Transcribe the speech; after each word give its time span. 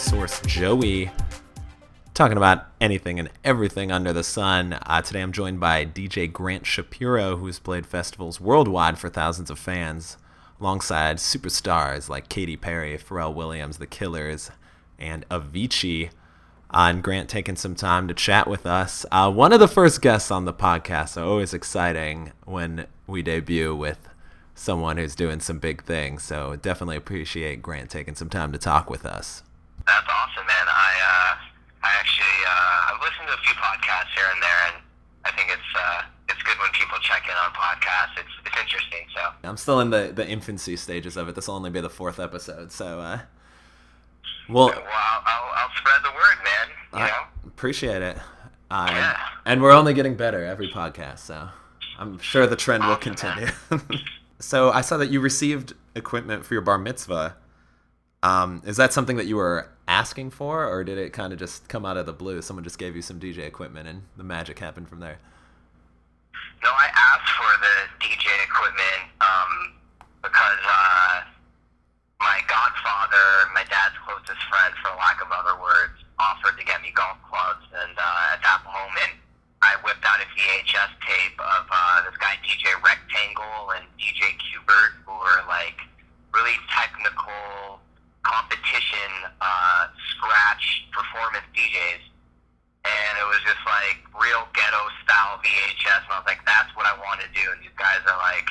Source 0.00 0.40
Joey, 0.46 1.10
talking 2.14 2.38
about 2.38 2.66
anything 2.80 3.20
and 3.20 3.28
everything 3.44 3.92
under 3.92 4.14
the 4.14 4.24
sun. 4.24 4.78
Uh, 4.86 5.02
today 5.02 5.20
I'm 5.20 5.30
joined 5.30 5.60
by 5.60 5.84
DJ 5.84 6.32
Grant 6.32 6.64
Shapiro, 6.64 7.36
who's 7.36 7.58
played 7.58 7.84
festivals 7.84 8.40
worldwide 8.40 8.98
for 8.98 9.10
thousands 9.10 9.50
of 9.50 9.58
fans, 9.58 10.16
alongside 10.58 11.18
superstars 11.18 12.08
like 12.08 12.30
Katy 12.30 12.56
Perry, 12.56 12.96
Pharrell 12.96 13.34
Williams, 13.34 13.76
The 13.76 13.86
Killers, 13.86 14.50
and 14.98 15.28
Avicii. 15.28 16.08
Uh, 16.72 16.88
and 16.88 17.02
Grant 17.02 17.28
taking 17.28 17.56
some 17.56 17.74
time 17.74 18.08
to 18.08 18.14
chat 18.14 18.46
with 18.46 18.64
us. 18.64 19.04
Uh, 19.12 19.30
one 19.30 19.52
of 19.52 19.60
the 19.60 19.68
first 19.68 20.00
guests 20.00 20.30
on 20.30 20.46
the 20.46 20.54
podcast, 20.54 21.10
so 21.10 21.28
always 21.28 21.52
exciting 21.52 22.32
when 22.46 22.86
we 23.06 23.22
debut 23.22 23.76
with 23.76 24.08
someone 24.54 24.96
who's 24.96 25.14
doing 25.14 25.40
some 25.40 25.58
big 25.58 25.84
things. 25.84 26.22
So 26.22 26.56
definitely 26.56 26.96
appreciate 26.96 27.60
Grant 27.60 27.90
taking 27.90 28.14
some 28.14 28.30
time 28.30 28.50
to 28.52 28.58
talk 28.58 28.88
with 28.88 29.04
us. 29.04 29.42
That's 29.90 30.06
awesome, 30.06 30.46
man. 30.46 30.66
I 30.70 30.90
uh, 31.02 31.30
I 31.82 31.90
actually 31.98 32.38
uh, 32.46 32.94
I've 32.94 33.00
listened 33.02 33.26
to 33.26 33.34
a 33.34 33.42
few 33.42 33.54
podcasts 33.58 34.14
here 34.14 34.30
and 34.30 34.38
there, 34.38 34.60
and 34.70 34.76
I 35.26 35.30
think 35.34 35.50
it's 35.50 35.70
uh, 35.74 36.02
it's 36.30 36.42
good 36.46 36.58
when 36.62 36.70
people 36.70 36.98
check 37.02 37.26
in 37.26 37.34
on 37.34 37.50
podcasts. 37.50 38.14
It's 38.22 38.34
it's 38.46 38.54
interesting. 38.54 39.04
So 39.14 39.20
I'm 39.42 39.56
still 39.56 39.80
in 39.80 39.90
the 39.90 40.12
the 40.14 40.26
infancy 40.26 40.76
stages 40.76 41.16
of 41.16 41.28
it. 41.28 41.34
This 41.34 41.48
will 41.48 41.56
only 41.56 41.70
be 41.70 41.80
the 41.80 41.90
fourth 41.90 42.20
episode, 42.20 42.70
so. 42.70 43.00
Uh, 43.00 43.18
well, 44.48 44.66
well 44.68 44.76
I'll, 44.76 45.22
I'll, 45.26 45.52
I'll 45.56 45.76
spread 45.76 46.00
the 46.02 46.10
word, 46.10 46.38
man. 46.44 46.68
You 46.92 46.98
I 46.98 47.06
know? 47.08 47.48
appreciate 47.48 48.02
it. 48.02 48.18
Uh, 48.70 48.88
yeah. 48.90 49.16
And 49.44 49.62
we're 49.62 49.72
only 49.72 49.94
getting 49.94 50.16
better 50.16 50.44
every 50.44 50.68
podcast, 50.68 51.20
so 51.20 51.48
I'm 51.98 52.18
sure 52.18 52.46
the 52.46 52.56
trend 52.56 52.84
will 52.86 52.96
continue. 52.96 53.48
so 54.38 54.70
I 54.70 54.80
saw 54.80 54.96
that 54.98 55.10
you 55.10 55.20
received 55.20 55.74
equipment 55.94 56.44
for 56.44 56.54
your 56.54 56.62
bar 56.62 56.78
mitzvah. 56.78 57.36
Um, 58.22 58.62
is 58.64 58.76
that 58.76 58.92
something 58.92 59.16
that 59.16 59.26
you 59.26 59.36
were 59.36 59.68
asking 59.90 60.30
for, 60.30 60.64
or 60.70 60.84
did 60.84 60.98
it 60.98 61.12
kind 61.12 61.32
of 61.32 61.38
just 61.38 61.68
come 61.68 61.84
out 61.84 61.96
of 61.98 62.06
the 62.06 62.14
blue? 62.14 62.40
Someone 62.40 62.62
just 62.62 62.78
gave 62.78 62.94
you 62.94 63.02
some 63.02 63.18
DJ 63.18 63.42
equipment, 63.42 63.88
and 63.88 64.02
the 64.16 64.22
magic 64.22 64.60
happened 64.60 64.88
from 64.88 65.00
there. 65.00 65.18
No, 66.62 66.70
I 66.70 66.88
asked 66.94 67.32
for 67.34 67.52
the 67.58 67.76
DJ 67.98 68.30
equipment 68.46 69.10
um, 69.18 69.74
because 70.22 70.62
uh, 70.62 71.26
my 72.22 72.38
godfather, 72.46 73.50
my 73.52 73.66
dad's 73.66 73.98
closest 74.06 74.38
friend, 74.46 74.72
for 74.78 74.94
lack 74.94 75.18
of 75.20 75.28
other 75.34 75.58
words, 75.60 75.98
offered 76.22 76.56
to 76.56 76.64
get 76.64 76.80
me 76.82 76.94
golf 76.94 77.18
clubs, 77.26 77.66
and 77.82 77.98
uh, 77.98 78.34
at 78.34 78.40
that 78.46 78.62
moment, 78.62 79.18
I 79.60 79.74
whipped 79.82 80.06
out 80.06 80.22
a 80.22 80.28
VHS 80.32 80.92
tape 81.02 81.36
of 81.36 81.66
uh, 81.66 82.06
this 82.06 82.16
guy 82.16 82.38
DJ 82.46 82.70
Rectangle 82.78 83.74
and 83.74 83.84
DJ 83.98 84.38
Qbert, 84.38 85.02
who 85.04 85.12
were 85.18 85.42
like 85.50 85.82
really 86.32 86.56
technical 86.70 87.69
competition 88.22 89.10
uh, 89.40 89.88
scratch 90.12 90.88
performance 90.92 91.46
DJs, 91.56 92.04
and 92.84 93.12
it 93.20 93.26
was 93.28 93.40
just 93.44 93.60
like 93.64 94.00
real 94.16 94.44
ghetto 94.52 94.82
style 95.04 95.40
VHS, 95.40 96.04
and 96.04 96.12
I 96.12 96.18
was 96.20 96.28
like, 96.28 96.44
that's 96.44 96.70
what 96.76 96.84
I 96.84 96.94
want 97.00 97.20
to 97.24 97.28
do, 97.32 97.44
and 97.52 97.60
these 97.60 97.74
guys 97.76 98.00
are 98.04 98.20
like 98.20 98.48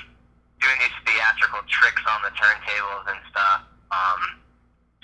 doing 0.62 0.78
these 0.82 0.98
theatrical 1.08 1.64
tricks 1.72 2.04
on 2.06 2.20
the 2.26 2.34
turntables 2.36 3.06
and 3.08 3.20
stuff. 3.32 3.62
Um, 3.90 4.22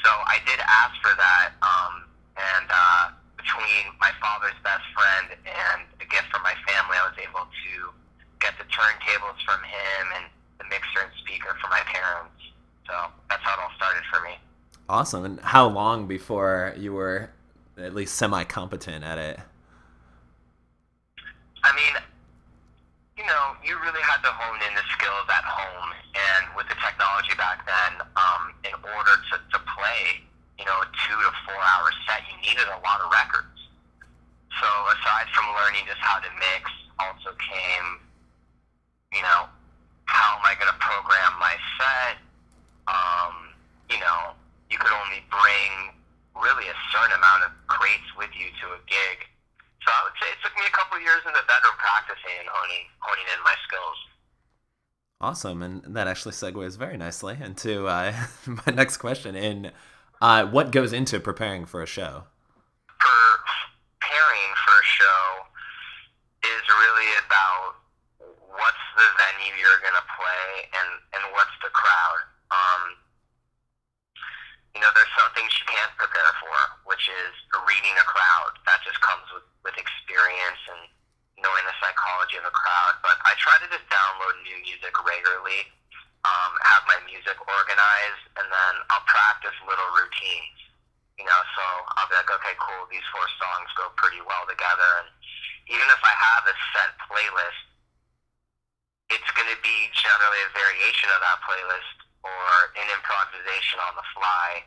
so 0.03 0.09
I 0.11 0.37
did 0.45 0.59
ask 0.61 0.93
for 1.01 1.15
that, 1.17 1.57
um, 1.63 2.05
and 2.37 2.67
uh, 2.69 3.03
between 3.39 3.93
my 4.01 4.11
father's 4.21 4.57
best 4.61 4.85
friend 4.93 5.33
and 5.45 5.85
a 6.01 6.05
gift 6.05 6.29
from 6.29 6.43
my 6.43 6.53
family, 6.69 6.97
I 6.97 7.05
was 7.09 7.17
able 7.17 7.45
to 7.45 7.73
get 8.41 8.53
the 8.61 8.67
turntables 8.69 9.39
from 9.45 9.61
him 9.65 10.03
and 10.19 10.25
the 10.61 10.65
mixer 10.69 11.01
and 11.01 11.13
speaker 11.21 11.57
from 11.61 11.69
my 11.69 11.81
parents. 11.89 12.37
So 12.85 12.93
that's 13.29 13.41
how 13.41 13.57
it 13.57 13.61
all 13.65 13.73
started 13.77 14.05
for 14.13 14.21
me. 14.21 14.37
Awesome. 14.87 15.25
And 15.25 15.39
how 15.39 15.67
long 15.67 16.07
before 16.07 16.73
you 16.77 16.93
were 16.93 17.29
at 17.77 17.95
least 17.95 18.15
semi 18.15 18.43
competent 18.43 19.03
at 19.03 19.17
it? 19.17 19.39
I 21.63 21.73
mean, 21.75 21.97
you 23.17 23.25
know, 23.25 23.57
you 23.65 23.73
really 23.81 24.01
had 24.05 24.21
to 24.21 24.29
hone 24.29 24.61
in 24.61 24.73
the 24.77 24.85
skills 24.93 25.25
at 25.33 25.43
home. 25.43 25.89
And 26.13 26.55
with 26.55 26.69
the 26.69 26.77
technology 26.77 27.33
back 27.35 27.65
then, 27.65 28.05
um, 28.15 28.53
in 28.63 28.77
order 28.93 29.17
to, 29.33 29.35
to 29.41 29.59
play, 29.73 30.21
you 30.59 30.65
know, 30.65 30.77
a 30.77 30.87
two 31.03 31.17
to 31.17 31.31
four 31.49 31.57
hour 31.57 31.89
set, 32.05 32.21
you 32.29 32.37
needed 32.45 32.69
a 32.69 32.79
lot 32.85 33.01
of 33.01 33.09
records. 33.09 33.57
So 34.61 34.67
aside 34.93 35.27
from 35.33 35.49
learning 35.57 35.89
just 35.89 35.99
how 35.99 36.21
to 36.21 36.29
mix, 36.37 36.69
also 37.01 37.33
came, 37.41 37.99
you 39.11 39.25
know, 39.25 39.49
how 40.05 40.37
am 40.37 40.45
I 40.45 40.53
going 40.55 40.71
to 40.71 40.79
program 40.79 41.33
my 41.41 41.57
set? 41.75 42.21
Um, 42.87 43.51
you 43.89 43.99
know, 43.99 44.24
you 44.75 44.79
could 44.83 44.91
only 44.91 45.23
bring 45.31 45.95
really 46.35 46.67
a 46.67 46.77
certain 46.91 47.15
amount 47.15 47.47
of 47.47 47.55
crates 47.71 48.11
with 48.19 48.29
you 48.35 48.51
to 48.59 48.75
a 48.75 48.79
gig 48.91 49.31
so 49.85 49.93
I 49.93 50.01
would 50.01 50.17
say 50.17 50.27
it 50.33 50.41
took 50.41 50.57
me 50.57 50.65
a 50.65 50.73
couple 50.73 50.97
years 50.97 51.21
in 51.29 51.33
the 51.37 51.45
bedroom 51.45 51.77
practicing 51.77 52.33
and 52.41 52.49
honing 52.49 52.89
honing 53.05 53.29
in 53.29 53.39
my 53.45 53.53
skills. 53.69 53.97
Awesome, 55.21 55.61
and 55.61 55.95
that 55.95 56.07
actually 56.09 56.33
segues 56.33 56.75
very 56.75 56.97
nicely 56.97 57.37
into 57.39 57.85
uh, 57.85 58.11
my 58.65 58.73
next 58.73 58.97
question. 58.97 59.35
In 59.35 59.71
uh, 60.19 60.49
what 60.49 60.71
goes 60.71 60.91
into 60.91 61.19
preparing 61.19 61.69
for 61.69 61.83
a 61.83 61.85
show? 61.85 62.25
Preparing 62.97 64.51
for 64.65 64.73
a 64.73 64.87
show 64.89 65.21
is 66.49 66.65
really 66.65 67.11
about 67.29 67.77
what's 68.57 68.85
the 68.97 69.07
venue 69.21 69.53
you're 69.61 69.81
gonna 69.85 70.07
play 70.17 70.65
and 70.81 70.89
and 71.13 71.23
what's 71.37 71.53
the 71.61 71.69
crowd. 71.69 72.19
Um, 72.49 72.81
you 74.75 74.83
know, 74.83 74.91
there's 74.91 75.15
some 75.15 75.31
things 75.31 75.47
you 75.55 75.65
can't 75.71 75.95
prepare 75.95 76.33
for, 76.43 76.55
which 76.83 77.07
is 77.07 77.33
reading 77.63 77.95
a 77.95 78.05
crowd. 78.05 78.59
That 78.67 78.83
just 78.83 78.99
comes 78.99 79.23
with 79.31 79.47
with 79.63 79.79
experience 79.79 80.61
and 80.69 80.91
knowing 81.41 81.65
the 81.65 81.73
psychology 81.81 82.37
of 82.37 82.45
a 82.45 82.53
crowd. 82.53 82.99
But 83.01 83.17
I 83.25 83.33
try 83.39 83.55
to 83.63 83.67
just 83.71 83.87
download 83.87 84.35
new 84.45 84.59
music 84.61 84.93
regularly, 85.01 85.65
um, 86.27 86.51
have 86.67 86.83
my 86.85 86.99
music 87.07 87.39
organized, 87.39 88.25
and 88.37 88.45
then 88.51 88.73
I'll 88.91 89.07
practice 89.07 89.55
little 89.63 89.89
routines. 89.95 90.59
You 91.15 91.23
know, 91.23 91.41
so 91.55 91.63
I'll 91.95 92.11
be 92.11 92.19
like, 92.19 92.27
okay, 92.27 92.59
cool, 92.59 92.83
these 92.91 93.07
four 93.15 93.23
songs 93.39 93.71
go 93.79 93.87
pretty 93.95 94.19
well 94.27 94.43
together. 94.51 94.91
And 94.99 95.09
even 95.71 95.87
if 95.87 96.01
I 96.03 96.11
have 96.11 96.43
a 96.43 96.55
set 96.75 96.91
playlist, 97.07 97.63
it's 99.07 99.31
going 99.39 99.47
to 99.47 99.59
be 99.63 99.77
generally 99.95 100.41
a 100.43 100.51
variation 100.51 101.07
of 101.15 101.23
that 101.23 101.39
playlist 101.47 102.04
or 102.25 102.49
an 102.81 102.87
improvisation 102.89 103.77
on 103.85 103.93
the 103.93 104.05
fly. 104.17 104.65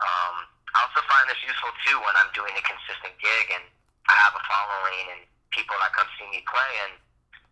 Um, 0.00 0.48
I 0.72 0.84
also 0.88 1.04
find 1.04 1.28
this 1.28 1.40
useful 1.44 1.72
too 1.84 2.00
when 2.00 2.16
I'm 2.16 2.32
doing 2.32 2.52
a 2.56 2.64
consistent 2.64 3.16
gig 3.20 3.46
and 3.52 3.64
I 4.08 4.14
have 4.16 4.32
a 4.32 4.42
following 4.48 5.04
and 5.12 5.20
people 5.52 5.76
that 5.80 5.92
come 5.96 6.08
see 6.20 6.28
me 6.28 6.44
play, 6.44 6.72
and 6.88 6.94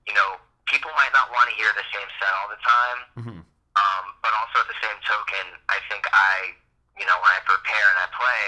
you 0.04 0.14
know, 0.14 0.36
people 0.68 0.92
might 0.94 1.12
not 1.16 1.32
want 1.32 1.48
to 1.48 1.54
hear 1.56 1.72
the 1.72 1.86
same 1.88 2.08
set 2.20 2.32
all 2.40 2.48
the 2.52 2.60
time. 2.60 2.98
Mm-hmm. 3.20 3.40
Um, 3.74 4.04
but 4.22 4.30
also 4.38 4.62
at 4.62 4.68
the 4.70 4.78
same 4.78 4.94
token, 5.02 5.58
I 5.66 5.82
think 5.90 6.06
I, 6.06 6.54
you 6.94 7.02
know, 7.10 7.18
when 7.18 7.32
I 7.34 7.42
prepare 7.42 7.86
and 7.90 8.06
I 8.06 8.08
play, 8.14 8.42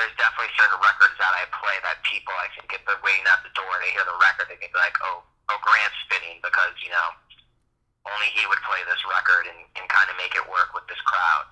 there's 0.00 0.14
definitely 0.16 0.48
certain 0.56 0.80
records 0.80 1.12
that 1.20 1.36
I 1.36 1.44
play 1.52 1.76
that 1.84 2.00
people, 2.00 2.32
I 2.32 2.48
think, 2.56 2.72
if 2.72 2.80
they're 2.88 3.02
waiting 3.04 3.28
at 3.28 3.44
the 3.44 3.52
door 3.52 3.68
and 3.68 3.84
they 3.84 3.92
hear 3.92 4.08
the 4.08 4.16
record, 4.16 4.48
they 4.48 4.56
can 4.56 4.72
be 4.72 4.80
like, 4.80 4.96
oh, 5.04 5.20
oh, 5.52 5.58
Grant's 5.60 6.00
spinning 6.08 6.40
because 6.40 6.72
you 6.80 6.88
know, 6.88 7.08
only 8.06 8.28
he 8.36 8.44
would 8.46 8.60
play 8.64 8.80
this 8.86 9.00
record 9.08 9.48
and, 9.48 9.60
and 9.80 9.84
kind 9.88 10.08
of 10.10 10.16
make 10.16 10.34
it 10.36 10.44
work 10.48 10.72
with 10.74 10.84
this 10.88 11.00
crowd. 11.04 11.44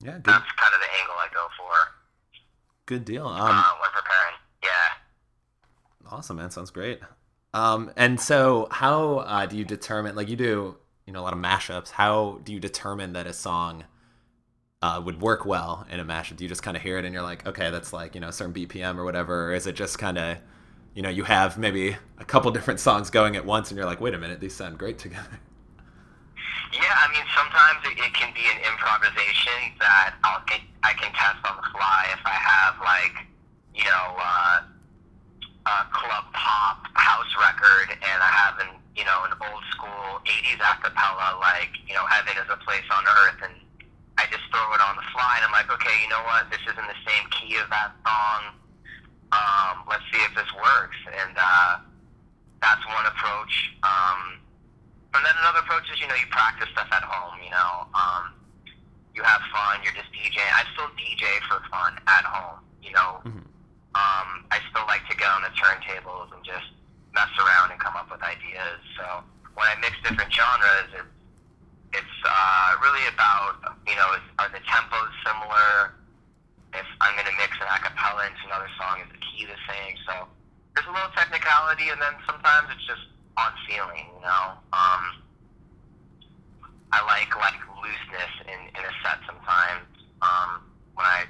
Yeah, 0.00 0.18
good. 0.22 0.32
That's 0.32 0.52
kind 0.56 0.72
of 0.74 0.80
the 0.80 0.90
angle 1.00 1.16
I 1.18 1.28
go 1.32 1.46
for. 1.58 1.74
Good 2.86 3.04
deal. 3.04 3.26
Um, 3.26 3.50
uh, 3.52 3.72
we're 3.80 3.92
preparing. 3.92 4.36
Yeah. 4.62 6.10
Awesome, 6.10 6.36
man. 6.36 6.50
Sounds 6.50 6.70
great. 6.70 7.00
Um, 7.52 7.90
and 7.96 8.20
so, 8.20 8.68
how 8.70 9.18
uh, 9.18 9.46
do 9.46 9.56
you 9.56 9.64
determine? 9.64 10.14
Like, 10.14 10.28
you 10.28 10.36
do, 10.36 10.76
you 11.06 11.12
know, 11.12 11.20
a 11.20 11.24
lot 11.24 11.32
of 11.32 11.38
mashups. 11.38 11.90
How 11.90 12.40
do 12.44 12.52
you 12.52 12.60
determine 12.60 13.12
that 13.14 13.26
a 13.26 13.32
song 13.32 13.84
uh, 14.82 15.02
would 15.04 15.20
work 15.20 15.44
well 15.44 15.86
in 15.90 16.00
a 16.00 16.04
mashup? 16.04 16.36
Do 16.36 16.44
you 16.44 16.48
just 16.48 16.62
kind 16.62 16.76
of 16.76 16.82
hear 16.82 16.98
it 16.98 17.04
and 17.04 17.12
you're 17.12 17.22
like, 17.22 17.46
okay, 17.46 17.70
that's 17.70 17.92
like 17.92 18.14
you 18.14 18.20
know 18.20 18.28
a 18.28 18.32
certain 18.32 18.54
BPM 18.54 18.96
or 18.96 19.04
whatever, 19.04 19.50
or 19.50 19.54
is 19.54 19.66
it 19.66 19.74
just 19.74 19.98
kind 19.98 20.18
of, 20.18 20.38
you 20.94 21.02
know, 21.02 21.08
you 21.08 21.24
have 21.24 21.58
maybe 21.58 21.96
a 22.18 22.24
couple 22.24 22.50
different 22.50 22.80
songs 22.80 23.10
going 23.10 23.36
at 23.36 23.44
once 23.44 23.70
and 23.70 23.78
you're 23.78 23.86
like, 23.86 24.00
wait 24.00 24.14
a 24.14 24.18
minute, 24.18 24.40
these 24.40 24.54
sound 24.54 24.78
great 24.78 24.98
together. 24.98 25.40
Yeah, 26.72 26.92
I 27.00 27.08
mean, 27.08 27.24
sometimes 27.32 27.80
it, 27.88 27.96
it 27.96 28.12
can 28.12 28.28
be 28.36 28.44
an 28.44 28.60
improvisation 28.60 29.72
that 29.80 30.20
I'll 30.20 30.44
get, 30.44 30.60
I 30.84 30.92
can 31.00 31.08
test 31.16 31.40
on 31.48 31.56
the 31.56 31.64
fly 31.72 32.12
if 32.12 32.20
I 32.28 32.36
have 32.36 32.76
like, 32.84 33.24
you 33.72 33.88
know, 33.88 34.06
uh, 34.20 34.68
a 35.64 35.76
club 35.92 36.24
pop 36.36 36.84
house 36.92 37.32
record 37.40 37.96
and 37.96 38.18
I 38.20 38.28
have 38.28 38.60
an, 38.60 38.76
you 38.96 39.04
know, 39.04 39.24
an 39.24 39.32
old 39.48 39.64
school 39.72 40.20
80s 40.28 40.60
acapella 40.60 41.40
like, 41.40 41.72
you 41.88 41.94
know, 41.94 42.04
Heaven 42.04 42.36
is 42.36 42.48
a 42.52 42.60
Place 42.64 42.84
on 42.92 43.04
Earth 43.24 43.40
and 43.48 43.56
I 44.18 44.28
just 44.28 44.44
throw 44.52 44.68
it 44.76 44.82
on 44.84 44.96
the 44.96 45.06
fly 45.12 45.40
and 45.40 45.48
I'm 45.48 45.54
like, 45.56 45.72
okay, 45.72 45.96
you 46.04 46.08
know 46.12 46.20
what, 46.28 46.50
this 46.50 46.60
isn't 46.68 46.88
the 46.88 47.00
same 47.06 47.24
key 47.32 47.56
of 47.56 47.70
that 47.70 47.96
song. 48.04 48.58
Um, 49.32 49.84
let's 49.88 50.04
see 50.12 50.20
if 50.24 50.34
this 50.34 50.48
works. 50.56 50.96
And, 51.06 51.36
uh, 51.36 51.78
that's 52.60 52.82
one 52.86 53.06
approach. 53.06 53.54
Um, 53.82 54.38
and 55.14 55.24
then 55.24 55.34
another 55.40 55.60
approach 55.60 55.86
is, 55.92 56.00
you 56.00 56.08
know, 56.08 56.14
you 56.14 56.26
practice 56.30 56.68
stuff 56.72 56.88
at 56.90 57.02
home. 57.02 57.38
You 57.42 57.50
know, 57.50 57.86
um, 57.94 58.34
you 59.14 59.22
have 59.22 59.40
fun. 59.52 59.80
You're 59.82 59.94
just 59.94 60.10
DJing. 60.12 60.50
I 60.52 60.64
still 60.74 60.90
DJ 60.98 61.24
for 61.48 61.62
fun 61.70 61.98
at 62.06 62.24
home. 62.24 62.60
You 62.82 62.92
know, 62.92 63.22
Mhm. 63.24 63.44
um, 63.94 64.28
I 64.50 64.60
still 64.70 64.86
like 64.86 65.06
to 65.08 65.16
get 65.16 65.28
on 65.30 65.42
the 65.42 65.50
turntables 65.50 66.32
and 66.34 66.44
just 66.44 66.66
mess 67.12 67.30
around 67.38 67.72
and 67.72 67.80
come 67.80 67.96
up 67.96 68.10
with 68.10 68.22
ideas. 68.22 68.80
So 68.96 69.24
when 69.54 69.66
I 69.68 69.74
mix 69.76 69.96
different 70.02 70.32
genres, 70.32 70.90
it's 70.94 71.14
it's 71.90 72.16
uh, 72.24 72.76
really 72.82 73.06
about 73.06 73.76
you 73.86 73.96
know 73.96 74.12
is, 74.12 74.20
are 74.38 74.48
the 74.50 74.60
tempos 74.60 75.08
similar? 75.24 75.94
If 76.74 76.86
I'm 77.00 77.14
going 77.16 77.26
to 77.26 77.36
mix 77.40 77.56
an 77.60 77.68
acapella 77.68 78.28
into 78.28 78.42
another 78.46 78.68
song, 78.76 79.00
is 79.00 79.08
the 79.08 79.22
key 79.24 79.48
the 79.48 79.56
same? 79.64 79.96
So 80.04 80.28
there's 80.74 80.86
a 80.86 80.92
little 80.92 81.12
technicality, 81.16 81.88
and 81.88 82.00
then 82.00 82.12
sometimes 82.28 82.68
it's 82.74 82.84
just 82.84 83.04
on 83.40 83.52
feeling. 83.64 84.04
You 84.14 84.22
know, 84.22 84.44
um, 84.76 85.02
I 86.92 87.00
like 87.08 87.32
like 87.36 87.60
looseness 87.80 88.34
in, 88.44 88.60
in 88.76 88.82
a 88.84 88.94
set 89.00 89.18
sometimes. 89.24 89.88
Um, 90.20 90.68
when 90.94 91.06
I 91.06 91.24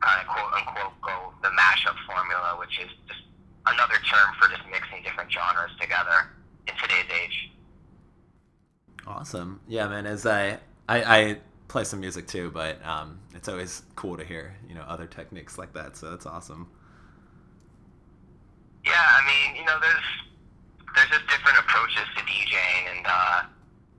kind 0.00 0.20
of 0.20 0.26
quote 0.26 0.52
unquote 0.56 0.96
go 1.02 1.32
the 1.42 1.52
mashup 1.52 1.96
formula, 2.06 2.56
which 2.58 2.78
is 2.80 2.90
just 3.08 3.20
another 3.66 3.98
term 4.08 4.34
for 4.40 4.48
just 4.48 4.62
mixing 4.70 5.02
different 5.02 5.30
genres 5.30 5.70
together 5.80 6.32
in 6.66 6.74
today's 6.80 7.10
age. 7.12 7.50
Awesome. 9.06 9.60
Yeah, 9.68 9.88
man. 9.88 10.06
As 10.06 10.26
I, 10.26 10.58
I, 10.88 11.02
I 11.02 11.38
play 11.72 11.88
some 11.88 12.04
music 12.04 12.28
too, 12.28 12.52
but 12.52 12.76
um, 12.84 13.16
it's 13.32 13.48
always 13.48 13.80
cool 13.96 14.20
to 14.20 14.24
hear 14.24 14.52
you 14.68 14.76
know 14.76 14.84
other 14.84 15.08
techniques 15.08 15.56
like 15.56 15.72
that. 15.72 15.96
So 15.96 16.12
that's 16.12 16.28
awesome. 16.28 16.68
Yeah, 18.84 18.92
I 18.92 19.20
mean, 19.24 19.56
you 19.56 19.64
know, 19.64 19.80
there's 19.80 20.08
there's 20.92 21.08
just 21.08 21.24
different 21.32 21.56
approaches 21.64 22.04
to 22.12 22.20
DJing, 22.28 22.84
and 22.92 23.04
uh, 23.08 23.48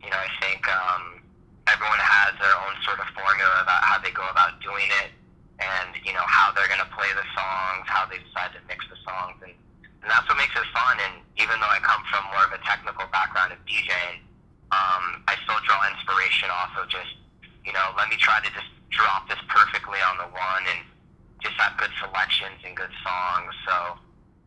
you 0.05 0.09
know, 0.13 0.21
I 0.21 0.29
think 0.37 0.61
um, 0.69 1.25
everyone 1.65 1.97
has 1.97 2.37
their 2.37 2.53
own 2.53 2.77
sort 2.85 3.01
of 3.01 3.09
formula 3.17 3.65
about 3.65 3.81
how 3.81 3.97
they 3.97 4.13
go 4.13 4.21
about 4.29 4.61
doing 4.61 4.85
it, 5.01 5.09
and 5.57 5.97
you 6.05 6.13
know 6.13 6.23
how 6.29 6.53
they're 6.53 6.69
gonna 6.69 6.93
play 6.93 7.09
the 7.17 7.25
songs, 7.33 7.89
how 7.89 8.05
they 8.05 8.21
decide 8.21 8.53
to 8.53 8.61
mix 8.69 8.85
the 8.85 9.01
songs, 9.01 9.41
and, 9.41 9.57
and 10.05 10.07
that's 10.13 10.29
what 10.29 10.37
makes 10.37 10.53
it 10.53 10.69
fun. 10.77 11.01
And 11.09 11.25
even 11.41 11.57
though 11.57 11.73
I 11.73 11.81
come 11.81 12.05
from 12.05 12.21
more 12.37 12.45
of 12.45 12.53
a 12.53 12.61
technical 12.61 13.09
background 13.09 13.49
of 13.49 13.59
DJing, 13.65 14.21
um, 14.69 15.25
I 15.25 15.33
still 15.41 15.57
draw 15.65 15.81
inspiration 15.89 16.53
off 16.53 16.77
of 16.77 16.85
just 16.93 17.22
you 17.65 17.73
know, 17.73 17.93
let 17.97 18.09
me 18.09 18.17
try 18.17 18.39
to 18.39 18.49
just 18.51 18.69
drop 18.89 19.27
this 19.27 19.39
perfectly 19.49 19.99
on 20.03 20.17
the 20.17 20.29
one 20.29 20.63
and 20.69 20.79
just 21.41 21.55
have 21.59 21.75
good 21.77 21.91
selections 21.99 22.59
and 22.63 22.75
good 22.75 22.91
songs. 23.03 23.51
So 23.67 23.75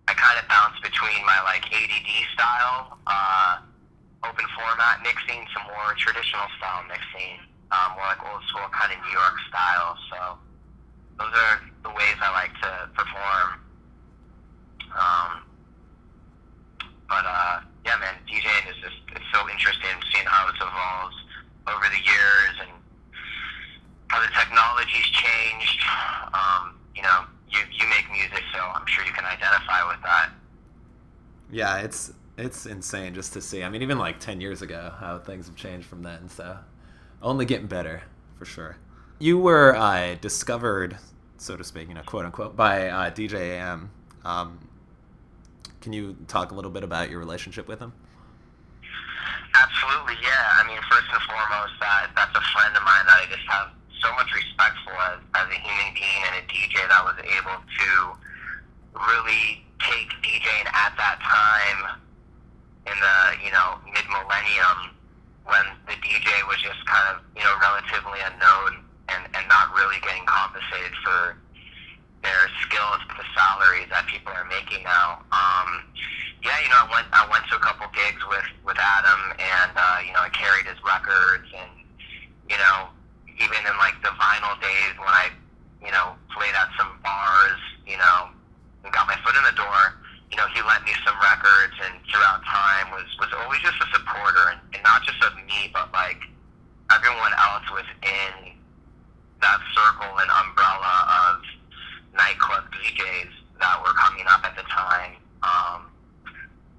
I 0.08 0.14
kind 0.14 0.38
of 0.38 0.46
bounce 0.48 0.78
between 0.80 1.20
my 1.26 1.38
like 1.44 1.66
ADD 1.68 2.10
style, 2.32 2.98
uh, 3.06 3.58
open 4.24 4.46
format 4.56 5.02
mixing 5.02 5.44
to 5.54 5.58
more 5.70 5.92
traditional 5.98 6.46
style 6.58 6.84
mixing, 6.88 7.40
um, 7.72 7.96
more 7.98 8.06
like 8.06 8.22
old 8.22 8.42
school 8.48 8.66
kind 8.72 8.92
of 8.92 8.98
New 9.02 9.12
York 9.12 9.36
style. 9.48 9.96
So 10.10 10.18
those 11.18 11.34
are 11.34 11.60
the 11.82 11.92
ways 11.92 12.16
I 12.20 12.30
like 12.32 12.54
to 12.62 12.70
perform. 12.94 13.48
Um, 14.96 15.30
but 17.08 17.24
uh, 17.24 17.60
yeah, 17.84 17.96
man, 17.98 18.14
DJing 18.26 18.66
is 18.70 18.76
just 18.82 18.98
it's 19.14 19.24
so 19.32 19.48
interesting 19.48 19.94
seeing 20.12 20.26
how 20.26 20.48
it's 20.48 20.58
evolved 20.58 21.18
over 21.68 21.86
the 21.90 22.02
years 22.02 22.54
and 22.60 22.70
how 24.08 24.20
the 24.20 24.30
technology's 24.34 25.06
changed. 25.14 25.80
Um, 26.34 26.78
you 26.94 27.02
know, 27.02 27.24
you 27.50 27.60
you 27.72 27.86
make 27.88 28.10
music, 28.10 28.42
so 28.52 28.58
I'm 28.58 28.86
sure 28.86 29.04
you 29.04 29.12
can 29.12 29.24
identify 29.24 29.86
with 29.88 30.02
that. 30.02 30.30
Yeah, 31.76 31.84
it's 31.84 32.12
it's 32.38 32.66
insane 32.66 33.14
just 33.14 33.32
to 33.34 33.40
see. 33.40 33.62
I 33.62 33.68
mean, 33.68 33.82
even 33.82 33.98
like 33.98 34.18
ten 34.18 34.40
years 34.40 34.62
ago, 34.62 34.92
how 34.98 35.18
things 35.18 35.46
have 35.46 35.56
changed 35.56 35.86
from 35.86 36.02
then. 36.02 36.28
So 36.28 36.56
only 37.22 37.44
getting 37.44 37.66
better 37.66 38.02
for 38.38 38.44
sure. 38.44 38.76
You 39.18 39.38
were 39.38 39.74
uh, 39.76 40.16
discovered, 40.20 40.98
so 41.38 41.56
to 41.56 41.64
speak, 41.64 41.88
you 41.88 41.94
know, 41.94 42.02
quote 42.02 42.24
unquote, 42.24 42.56
by 42.56 42.88
uh, 42.88 43.10
DJ 43.10 43.56
AM. 43.56 43.90
Um, 44.24 44.58
can 45.80 45.92
you 45.92 46.16
talk 46.28 46.50
a 46.50 46.54
little 46.54 46.70
bit 46.70 46.82
about 46.82 47.10
your 47.10 47.18
relationship 47.18 47.68
with 47.68 47.78
him? 47.78 47.92
Absolutely, 49.54 50.16
yeah. 50.22 50.60
I 50.60 50.66
mean, 50.66 50.78
first 50.90 51.06
and 51.12 51.22
foremost, 51.22 51.72
that 51.80 52.10
that's 52.16 52.36
a 52.36 52.44
friend 52.56 52.76
of 52.76 52.82
mine 52.84 53.04
that 53.06 53.20
I 53.20 53.26
just 53.28 53.46
have 53.48 53.68
so 54.02 54.12
much 54.14 54.32
respect 54.34 54.76
for 54.84 54.92
as, 54.92 55.20
as 55.34 55.48
a 55.48 55.58
human 55.60 55.94
being 55.94 56.22
and 56.24 56.36
a 56.36 56.44
DJ 56.48 56.88
that 56.88 57.04
was 57.04 57.16
able 57.24 57.60
to 57.60 58.16
really 58.96 59.65
take 59.80 60.08
DJing 60.24 60.66
at 60.72 60.96
that 60.96 61.18
time 61.20 62.00
in 62.86 62.96
the 62.96 63.18
you 63.44 63.52
know 63.52 63.76
mid 63.92 64.06
millennium 64.08 64.94
when 65.44 65.64
the 65.86 65.96
DJ 66.00 66.30
was 66.48 66.58
just 66.62 66.80
kind 66.86 67.16
of 67.16 67.22
you 67.36 67.42
know 67.42 67.54
relatively 67.60 68.20
unknown 68.24 68.82
and 69.08 69.22
and 69.34 69.44
not 69.48 69.74
really 69.74 70.00
getting 70.02 70.24
compensated 70.26 70.94
for 71.04 71.36
their 72.22 72.50
skills 72.64 72.98
the 73.16 73.26
salaries 73.32 73.88
that 73.88 74.04
people 74.06 74.32
are 74.32 74.46
making 74.48 74.84
now. 74.84 75.22
Um, 75.32 75.86
yeah, 76.44 76.58
you 76.62 76.68
know, 76.68 76.84
I 76.84 76.88
went 76.92 77.08
I 77.12 77.24
went 77.30 77.44
to 77.50 77.56
a 77.56 77.62
couple 77.62 77.88
gigs 77.96 78.20
with 78.28 78.46
with 78.62 78.78
Adam, 78.78 79.20
and 79.40 79.72
uh, 79.74 79.98
you 80.04 80.12
know, 80.12 80.22
I 80.22 80.30
carried 80.30 80.68
his 80.68 80.78
records, 80.84 81.48
and 81.50 81.72
you 82.46 82.58
know, 82.60 82.92
even 83.40 83.60
in 83.64 83.74
like 83.80 83.96
the 84.04 84.12
vinyl 84.14 84.54
days 84.60 84.94
when 85.00 85.10
I, 85.10 85.32
you 85.82 85.90
know, 85.90 86.14
played 86.30 86.54
at 86.54 86.70
some 86.76 86.92
bars, 87.02 87.60
you 87.88 87.96
know, 87.96 88.30
and 88.84 88.92
got 88.92 89.08
my 89.08 89.16
foot 89.24 89.34
in 89.34 89.44
the 89.48 89.56
door. 89.56 89.96
You 90.30 90.36
know, 90.36 90.46
he 90.52 90.60
lent 90.62 90.82
me 90.84 90.92
some 91.06 91.16
records, 91.22 91.74
and 91.82 91.94
throughout 92.10 92.42
time 92.44 92.90
was 93.56 93.72
just 93.72 93.80
a 93.80 93.88
supporter, 93.96 94.52
and, 94.52 94.60
and 94.76 94.82
not 94.84 95.00
just 95.08 95.16
of 95.24 95.32
me, 95.48 95.72
but 95.72 95.88
like 95.92 96.20
everyone 96.92 97.32
else 97.40 97.64
within 97.72 98.52
that 99.40 99.60
circle 99.72 100.12
and 100.20 100.28
umbrella 100.28 100.94
of 101.08 101.40
nightclub 102.12 102.64
DJs 102.72 103.32
that 103.60 103.80
were 103.80 103.96
coming 103.96 104.24
up 104.28 104.44
at 104.44 104.56
the 104.56 104.66
time. 104.68 105.16
Um, 105.40 105.88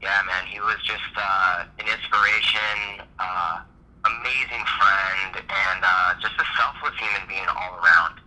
yeah, 0.02 0.22
man, 0.30 0.46
he 0.46 0.62
was 0.62 0.78
just 0.86 1.14
uh, 1.18 1.66
an 1.82 1.86
inspiration, 1.90 3.02
uh, 3.18 3.66
amazing 4.06 4.64
friend, 4.78 5.42
and 5.42 5.80
uh, 5.82 6.14
just 6.22 6.38
a 6.38 6.46
selfless 6.58 6.94
human 7.02 7.26
being 7.26 7.50
all 7.50 7.82
around. 7.82 8.22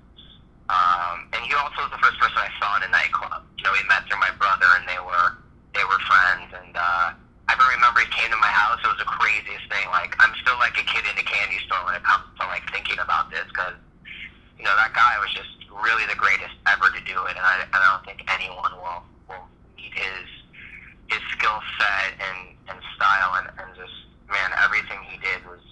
Um, 0.70 1.30
and 1.34 1.42
he 1.46 1.54
also 1.54 1.86
was 1.86 1.90
the 1.94 2.02
first 2.02 2.18
person 2.18 2.38
I 2.38 2.50
saw 2.58 2.78
in 2.78 2.86
a 2.86 2.90
nightclub. 2.90 3.42
You 3.58 3.64
know, 3.66 3.74
we 3.74 3.82
met 3.86 4.06
through 4.10 4.22
my 4.22 4.30
brother, 4.38 4.66
and 4.78 4.86
they 4.86 4.98
were 4.98 5.38
they 5.74 5.82
were 5.86 5.98
friends. 6.06 6.50
And 6.54 6.74
uh, 6.74 7.14
I 7.50 7.58
even 7.58 7.66
remember 7.66 7.98
he 8.06 8.10
came 8.14 8.30
to 8.30 8.38
my 8.38 8.54
house. 8.54 8.78
It 8.78 8.86
was 8.86 9.02
the 9.02 9.10
craziest 9.10 9.66
thing. 9.66 9.82
Like 9.90 10.14
I'm 10.22 10.30
still 10.38 10.54
like 10.62 10.78
a 10.78 10.86
kid 10.86 11.02
in 11.02 11.18
a 11.18 11.26
candy 11.26 11.58
store 11.66 11.82
when 11.82 11.98
it 11.98 12.06
comes 12.06 12.22
to 12.38 12.46
like 12.46 12.62
thinking 12.70 13.02
about 13.02 13.26
this 13.34 13.42
because 13.50 13.74
you 14.54 14.62
know 14.62 14.70
that 14.78 14.94
guy 14.94 15.18
was 15.18 15.34
just 15.34 15.50
really 15.74 16.06
the 16.06 16.14
greatest 16.14 16.54
ever 16.70 16.94
to 16.94 17.02
do 17.02 17.18
it, 17.26 17.34
and 17.34 17.42
I, 17.42 17.66
and 17.66 17.74
I 17.74 17.86
don't 17.90 18.06
think 18.06 18.22
anyone 18.30 18.70
will 18.78 19.02
will 19.26 19.50
meet 19.74 19.90
his 19.98 20.26
his 21.10 21.22
skill 21.34 21.58
set 21.74 22.14
and 22.22 22.54
and 22.70 22.78
style 22.94 23.42
and, 23.42 23.50
and 23.58 23.74
just 23.74 23.98
man 24.30 24.54
everything 24.62 25.02
he 25.10 25.18
did 25.18 25.42
was 25.42 25.64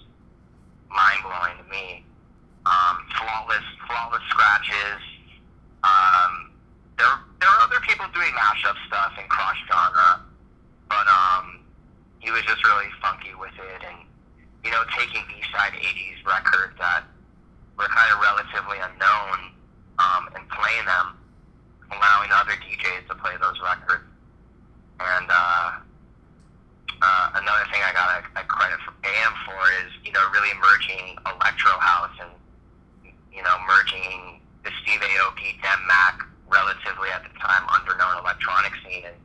mind 0.91 1.23
blowing 1.23 1.63
to 1.63 1.67
me. 1.71 2.03
Um, 2.67 3.07
flawless 3.15 3.63
flawless 3.87 4.25
scratches. 4.27 4.99
Um, 5.87 6.51
there 6.99 7.07
there 7.39 7.47
are 7.47 7.61
other 7.63 7.79
people 7.87 8.03
doing 8.11 8.35
mashup 8.35 8.75
stuff 8.91 9.15
and 9.15 9.31
cross 9.31 9.55
genre, 9.71 10.27
but 10.91 11.07
um, 11.07 11.59
he 12.19 12.31
was 12.31 12.43
just 12.43 12.63
really 12.67 12.91
funky 13.01 13.33
with 13.39 13.55
it, 13.55 13.81
and 13.87 14.03
you 14.63 14.71
know 14.71 14.83
taking 14.95 15.23
B 15.27 15.39
side 15.51 15.73
'80s 15.73 16.19
records 16.27 16.75
that 16.77 17.03
were 17.79 17.87
kind 17.87 18.11
of 18.11 18.19
relatively 18.19 18.77
unknown 18.77 19.55
um, 19.97 20.27
and 20.35 20.43
playing 20.51 20.85
them, 20.85 21.15
allowing 21.95 22.27
other 22.39 22.55
DJs 22.63 23.07
to 23.09 23.15
play 23.15 23.35
those 23.41 23.59
records. 23.59 24.07
And 24.99 25.27
uh, 25.27 25.83
uh, 27.01 27.25
another 27.35 27.65
thing 27.71 27.81
I 27.83 27.91
got 27.91 28.23
a, 28.23 28.41
a 28.41 28.43
credit 28.47 28.79
for 28.83 28.95
AM 29.03 29.33
for 29.47 29.59
is 29.83 29.91
you 30.03 30.11
know 30.11 30.23
really 30.31 30.55
merging 30.59 31.15
electro 31.23 31.71
house 31.79 32.15
and 32.19 32.31
you 33.31 33.43
know 33.43 33.55
merging 33.67 34.41
the 34.63 34.71
Steve 34.83 34.99
Aoki, 34.99 35.55
Dim 35.63 35.81
Mak, 35.87 36.27
relatively 36.51 37.07
at 37.11 37.23
the 37.23 37.31
time 37.39 37.63
underknown 37.71 38.19
electronic 38.19 38.73
scene. 38.83 39.07
And 39.07 39.15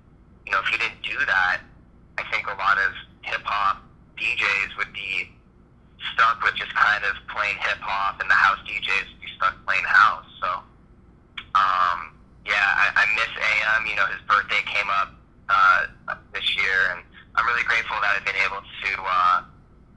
you 0.46 0.52
know 0.52 0.60
if 0.60 0.66
he 0.70 0.78
didn't 0.78 1.02
do 1.02 1.18
that, 1.26 1.62
I 2.18 2.22
think 2.30 2.46
a 2.46 2.54
lot 2.58 2.78
of 2.78 2.92
hip 3.22 3.42
hop 3.42 3.82
DJs 4.18 4.78
would 4.78 4.92
be 4.92 5.34
stuck 6.12 6.42
with 6.44 6.54
just 6.54 6.74
kind 6.74 7.02
of 7.04 7.16
playing 7.32 7.56
hip 7.64 7.80
hop, 7.80 8.20
and 8.20 8.28
the 8.28 8.36
house 8.36 8.60
DJs 8.68 9.08
would 9.08 9.22
be 9.22 9.30
stuck 9.36 9.54
playing 9.64 9.84
house. 9.84 10.28
So, 10.40 10.48
um, 11.56 12.12
yeah, 12.44 12.60
I, 12.76 12.92
I 12.92 13.04
miss 13.16 13.32
AM. 13.32 13.88
You 13.88 13.96
know, 13.96 14.06
his 14.12 14.20
birthday 14.28 14.60
came 14.68 14.88
up 14.92 15.16
uh, 15.48 16.14
this 16.32 16.44
year, 16.56 16.92
and 16.92 17.00
I'm 17.36 17.46
really 17.48 17.64
grateful 17.64 17.96
that 18.04 18.20
I've 18.20 18.26
been 18.26 18.40
able 18.44 18.60
to 18.60 18.90
uh, 19.00 19.36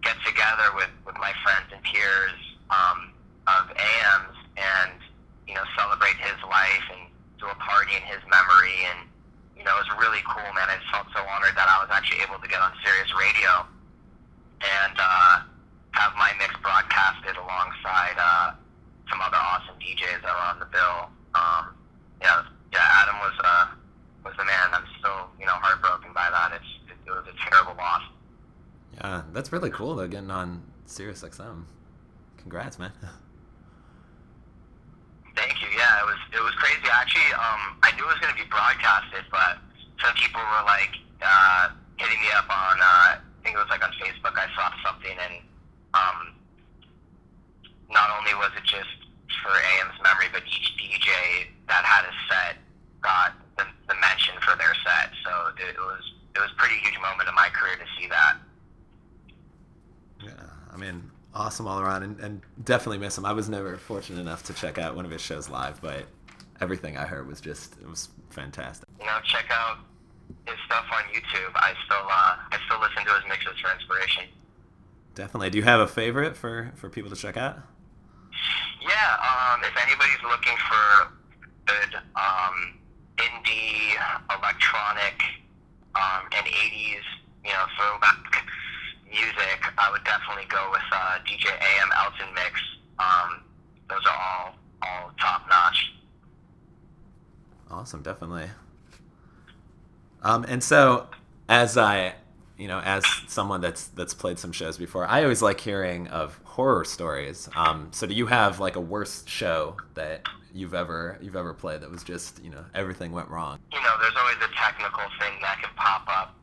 get 0.01 0.15
together 0.23 0.71
with, 0.75 0.91
with 1.03 1.17
my 1.19 1.35
friends 1.43 1.67
and 1.75 1.83
peers 1.83 2.39
um, 2.71 3.11
of 3.47 3.67
AM's 3.75 4.37
and 4.57 4.99
you 5.47 5.55
know 5.55 5.63
celebrate 5.77 6.17
his 6.17 6.39
life 6.47 6.85
and 6.91 7.07
do 7.39 7.45
a 7.47 7.57
party 7.59 7.99
in 7.99 8.03
his 8.07 8.23
memory. 8.31 8.79
And 8.95 9.07
you 9.59 9.65
know, 9.65 9.75
it 9.75 9.89
was 9.89 9.91
really 9.99 10.23
cool, 10.23 10.47
man. 10.55 10.69
I 10.69 10.79
just 10.79 10.89
felt 10.93 11.09
so 11.11 11.21
honored 11.25 11.57
that 11.57 11.67
I 11.67 11.81
was 11.81 11.89
actually 11.91 12.21
able 12.23 12.39
to 12.39 12.47
get 12.47 12.63
on 12.63 12.71
Sirius 12.85 13.11
Radio 13.11 13.67
and. 14.63 14.95
Uh, 14.95 15.57
have 15.97 16.13
my 16.13 16.29
mix 16.37 16.53
broadcasted 16.61 17.35
alongside 17.37 18.13
uh, 18.21 18.53
DJs 19.81 20.21
that 20.21 20.29
were 20.29 20.47
on 20.53 20.59
the 20.59 20.65
bill. 20.65 21.09
Um, 21.33 21.73
yeah, 22.21 22.43
yeah, 22.73 23.01
Adam 23.01 23.17
was 23.19 23.33
uh, 23.43 23.67
was 24.23 24.33
the 24.37 24.45
man. 24.45 24.69
I'm 24.73 24.85
still, 24.99 25.29
you 25.39 25.45
know, 25.45 25.53
heartbroken 25.53 26.13
by 26.13 26.29
that. 26.29 26.51
It's 26.53 26.91
it, 26.91 26.97
it 27.07 27.11
was 27.11 27.25
a 27.25 27.49
terrible 27.49 27.75
loss. 27.77 28.03
Yeah, 28.95 29.21
that's 29.33 29.46
really 29.57 29.71
cool 29.71 29.95
though, 29.95 30.07
getting 30.07 30.29
on 30.29 30.61
Sirius 30.85 31.23
XM. 31.23 31.65
Congrats, 32.37 32.77
man. 32.77 32.91
Thank 35.35 35.61
you. 35.61 35.67
Yeah, 35.75 36.01
it 36.01 36.05
was 36.05 36.17
it 36.33 36.41
was 36.41 36.53
crazy. 36.61 36.85
Actually, 36.93 37.33
um, 37.33 37.77
I 37.81 37.91
knew 37.97 38.05
it 38.05 38.13
was 38.13 38.21
going 38.21 38.33
to 38.33 38.41
be 38.41 38.45
broadcasted, 38.49 39.25
but 39.29 39.57
some 40.01 40.13
people 40.17 40.41
were 40.41 40.65
like 40.65 40.93
uh, 41.21 41.69
hitting 41.97 42.21
me 42.21 42.29
up 42.37 42.45
on 42.49 42.77
uh, 42.81 43.17
I 43.17 43.41
think 43.41 43.55
it 43.57 43.61
was 43.61 43.69
like 43.69 43.81
on 43.81 43.93
Facebook. 43.97 44.37
I 44.37 44.45
saw 44.53 44.69
something, 44.85 45.17
and 45.17 45.41
um, 45.93 46.37
not 47.89 48.09
only 48.17 48.33
was 48.37 48.53
it 48.57 48.65
just 48.65 48.93
for 49.41 49.53
AM's 49.53 49.97
memory, 50.05 50.29
but 50.33 50.45
each 50.45 50.73
DJ 50.77 51.49
that 51.69 51.85
had 51.85 52.05
a 52.05 52.13
set 52.29 52.57
got 53.01 53.33
the, 53.57 53.65
the 53.89 53.95
mention 54.01 54.37
for 54.41 54.57
their 54.57 54.73
set. 54.85 55.13
So 55.25 55.31
it, 55.57 55.77
was 55.77 56.01
it 56.33 56.41
was 56.41 56.49
pretty 56.57 56.77
huge 56.81 56.97
moment 57.01 57.29
in 57.29 57.33
my 57.33 57.49
career 57.53 57.77
to 57.77 57.87
see 57.97 58.09
that. 58.09 58.37
I 60.77 60.79
mean, 60.79 61.09
awesome 61.33 61.67
all 61.67 61.79
around, 61.79 62.03
and, 62.03 62.19
and 62.19 62.41
definitely 62.63 62.99
miss 62.99 63.17
him. 63.17 63.25
I 63.25 63.33
was 63.33 63.49
never 63.49 63.77
fortunate 63.77 64.21
enough 64.21 64.43
to 64.43 64.53
check 64.53 64.77
out 64.77 64.95
one 64.95 65.05
of 65.05 65.11
his 65.11 65.21
shows 65.21 65.49
live, 65.49 65.81
but 65.81 66.05
everything 66.61 66.97
I 66.97 67.05
heard 67.05 67.27
was 67.27 67.41
just 67.41 67.73
it 67.81 67.87
was 67.87 68.09
fantastic. 68.29 68.87
You 68.99 69.05
know, 69.05 69.17
check 69.23 69.45
out 69.49 69.79
his 70.45 70.55
stuff 70.67 70.85
on 70.93 71.03
YouTube. 71.13 71.51
I 71.55 71.73
still 71.85 72.05
uh, 72.05 72.37
I 72.51 72.57
still 72.67 72.79
listen 72.79 73.05
to 73.05 73.13
his 73.13 73.23
mixes 73.27 73.59
for 73.59 73.71
inspiration. 73.73 74.25
Definitely. 75.15 75.49
Do 75.49 75.57
you 75.57 75.63
have 75.63 75.79
a 75.79 75.87
favorite 75.87 76.37
for 76.37 76.71
for 76.75 76.89
people 76.89 77.09
to 77.09 77.15
check 77.15 77.37
out? 77.37 77.57
Yeah, 78.81 79.17
um, 79.17 79.63
if 79.63 79.75
anybody's 79.81 80.21
looking 80.23 80.55
for 80.69 81.11
good 81.65 81.95
um, 82.15 82.77
indie 83.17 83.97
electronic 84.29 85.21
um, 85.95 86.29
and 86.37 86.45
80s, 86.45 87.01
you 87.43 87.51
know, 87.51 87.65
throwback 87.75 88.45
music, 89.09 89.59
I 89.77 89.91
would 89.91 90.03
definitely 90.03 90.45
go 90.49 90.69
with 90.71 90.81
uh, 90.91 91.19
DJ 91.25 91.47
AM 91.51 91.89
Elton 91.97 92.33
Mix. 92.33 92.61
Um, 92.99 93.43
those 93.89 94.05
are 94.05 94.17
all 94.17 94.55
all 94.81 95.11
top 95.19 95.47
notch. 95.49 95.93
Awesome, 97.69 98.01
definitely. 98.01 98.49
Um, 100.23 100.45
and 100.47 100.63
so, 100.63 101.07
as 101.49 101.77
I, 101.77 102.15
you 102.57 102.67
know, 102.67 102.79
as 102.79 103.05
someone 103.27 103.61
that's 103.61 103.87
that's 103.87 104.13
played 104.13 104.39
some 104.39 104.51
shows 104.51 104.77
before, 104.77 105.05
I 105.05 105.23
always 105.23 105.41
like 105.41 105.59
hearing 105.59 106.07
of 106.07 106.39
horror 106.43 106.85
stories. 106.85 107.49
Um, 107.55 107.89
so, 107.91 108.07
do 108.07 108.13
you 108.13 108.27
have 108.27 108.59
like 108.59 108.75
a 108.75 108.81
worst 108.81 109.29
show 109.29 109.77
that 109.93 110.25
you've 110.53 110.73
ever 110.73 111.17
you've 111.21 111.35
ever 111.35 111.53
played 111.53 111.81
that 111.81 111.91
was 111.91 112.03
just 112.03 112.43
you 112.43 112.49
know 112.49 112.63
everything 112.73 113.11
went 113.11 113.29
wrong? 113.29 113.59
You 113.71 113.81
know, 113.81 113.95
there's 114.01 114.15
always 114.17 114.37
a 114.37 114.53
technical 114.55 115.03
thing 115.19 115.33
that 115.41 115.61
can 115.61 115.69
pop 115.75 116.07
up. 116.07 116.35